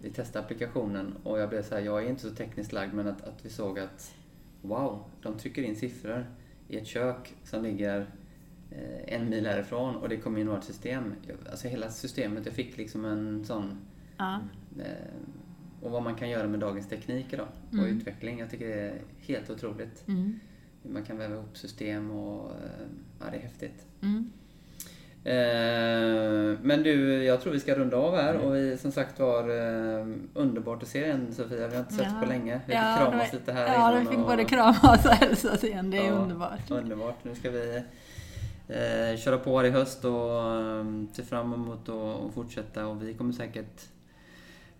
vi 0.01 0.09
testade 0.09 0.45
applikationen 0.45 1.13
och 1.23 1.39
jag 1.39 1.49
blev 1.49 1.63
så 1.63 1.75
här, 1.75 1.81
jag 1.81 2.03
är 2.03 2.09
inte 2.09 2.21
så 2.21 2.29
tekniskt 2.29 2.71
lagd 2.73 2.93
men 2.93 3.07
att, 3.07 3.21
att 3.21 3.45
vi 3.45 3.49
såg 3.49 3.79
att 3.79 4.15
wow, 4.61 5.03
de 5.21 5.37
trycker 5.37 5.61
in 5.63 5.75
siffror 5.75 6.25
i 6.67 6.77
ett 6.77 6.87
kök 6.87 7.35
som 7.43 7.63
ligger 7.63 7.99
eh, 8.71 9.13
en 9.15 9.29
mil 9.29 9.45
härifrån 9.45 9.95
och 9.95 10.09
det 10.09 10.17
kommer 10.17 10.39
in 10.39 10.47
vårt 10.49 10.63
system. 10.63 11.13
Alltså 11.51 11.67
hela 11.67 11.89
systemet, 11.89 12.45
jag 12.45 12.55
fick 12.55 12.77
liksom 12.77 13.05
en 13.05 13.45
sån 13.45 13.77
Ja. 14.17 14.39
eh, 14.79 14.85
och 15.81 15.91
vad 15.91 16.03
man 16.03 16.15
kan 16.15 16.29
göra 16.29 16.47
med 16.47 16.59
dagens 16.59 16.89
teknik 16.89 17.33
idag 17.33 17.47
och 17.71 17.85
utveckling. 17.85 18.39
Jag 18.39 18.49
tycker 18.49 18.67
det 18.67 18.73
är 18.73 19.01
helt 19.19 19.49
otroligt. 19.49 20.07
Mm. 20.07 20.39
Man 20.83 21.03
kan 21.03 21.17
väva 21.17 21.33
ihop 21.35 21.57
system 21.57 22.11
och 22.11 22.49
eh, 22.51 22.87
ja, 23.19 23.25
det 23.31 23.37
är 23.37 23.41
häftigt. 23.41 23.85
Mm. 24.01 24.31
Eh, 25.23 26.59
men 26.61 26.83
du, 26.83 27.23
jag 27.23 27.41
tror 27.41 27.53
vi 27.53 27.59
ska 27.59 27.75
runda 27.75 27.97
av 27.97 28.15
här 28.15 28.37
och 28.37 28.55
vi 28.55 28.77
som 28.77 28.91
sagt 28.91 29.19
var 29.19 29.41
eh, 29.49 30.05
underbart 30.33 30.83
att 30.83 30.89
se 30.89 31.05
igen 31.05 31.33
Sofia. 31.33 31.67
Vi 31.67 31.73
har 31.75 31.81
inte 31.81 31.93
sett 31.93 32.07
Ja. 32.13 32.19
på 32.21 32.25
länge. 32.29 32.61
Vi 32.67 32.73
Ja, 32.73 32.81
fick 32.97 33.07
kramas 33.07 33.31
det- 33.31 33.37
lite 33.37 33.51
här 33.53 33.73
Ja, 33.73 33.99
vi 33.99 34.05
fick 34.05 34.17
och- 34.19 34.25
både 34.27 34.43
kramas 34.45 35.05
och 35.05 35.11
hälsas 35.11 35.63
igen. 35.63 35.91
Det 35.91 35.97
är 35.97 36.07
Ja, 36.07 36.11
underbart. 36.13 36.71
Underbart. 36.71 37.23
Nu 37.23 37.35
ska 37.35 37.49
vi 37.49 37.83
eh, 38.67 39.17
köra 39.17 39.37
på 39.37 39.57
här 39.57 39.65
i 39.65 39.69
höst 39.69 40.05
och 40.05 40.41
eh, 40.61 40.85
se 41.13 41.23
fram 41.23 41.53
emot 41.53 41.89
att 41.89 42.33
fortsätta 42.33 42.87
och 42.87 43.03
vi 43.03 43.13
kommer 43.13 43.33
säkert 43.33 43.81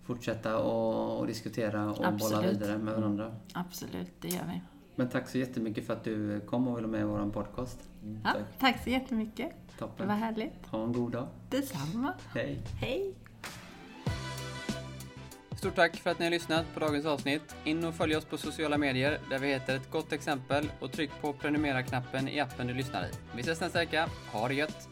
fortsätta 0.06 0.58
och, 0.58 1.18
och 1.20 1.26
diskutera 1.26 1.90
och 1.90 1.96
bolla 1.96 2.08
Absolut. 2.08 2.50
vidare 2.52 2.78
med 2.78 2.94
varandra. 2.94 3.34
Absolut, 3.52 4.10
det 4.20 4.28
gör 4.28 4.44
vi. 4.52 4.60
Men 5.02 5.10
tack 5.10 5.28
så 5.28 5.38
jättemycket 5.38 5.86
för 5.86 5.92
att 5.92 6.04
du 6.04 6.40
kom 6.40 6.68
och 6.68 6.78
ville 6.78 6.88
med 6.88 7.00
i 7.00 7.04
vår 7.04 7.30
podcast. 7.30 7.78
Ja, 8.24 8.34
tack 8.58 8.82
så 8.84 8.90
jättemycket. 8.90 9.50
Det 9.66 9.78
Toppen. 9.78 10.08
var 10.08 10.14
härligt. 10.14 10.66
Ha 10.66 10.84
en 10.84 10.92
god 10.92 11.12
dag. 11.12 11.28
Detsamma. 11.50 12.14
Hej. 12.34 12.58
Hej! 12.80 13.14
Stort 15.58 15.74
tack 15.74 15.96
för 15.96 16.10
att 16.10 16.18
ni 16.18 16.24
har 16.24 16.30
lyssnat 16.30 16.74
på 16.74 16.80
dagens 16.80 17.06
avsnitt. 17.06 17.56
In 17.64 17.84
och 17.84 17.94
följ 17.94 18.16
oss 18.16 18.24
på 18.24 18.36
sociala 18.36 18.78
medier 18.78 19.18
där 19.30 19.38
vi 19.38 19.48
heter 19.48 19.76
ett 19.76 19.90
gott 19.90 20.12
exempel 20.12 20.70
och 20.80 20.92
tryck 20.92 21.10
på 21.20 21.32
prenumerera-knappen 21.32 22.28
i 22.28 22.40
appen 22.40 22.66
du 22.66 22.74
lyssnar 22.74 23.04
i. 23.04 23.10
Vi 23.34 23.40
ses 23.40 23.60
nästa 23.60 23.78
vecka. 23.78 24.08
Ha 24.32 24.48
det 24.48 24.54
gött! 24.54 24.88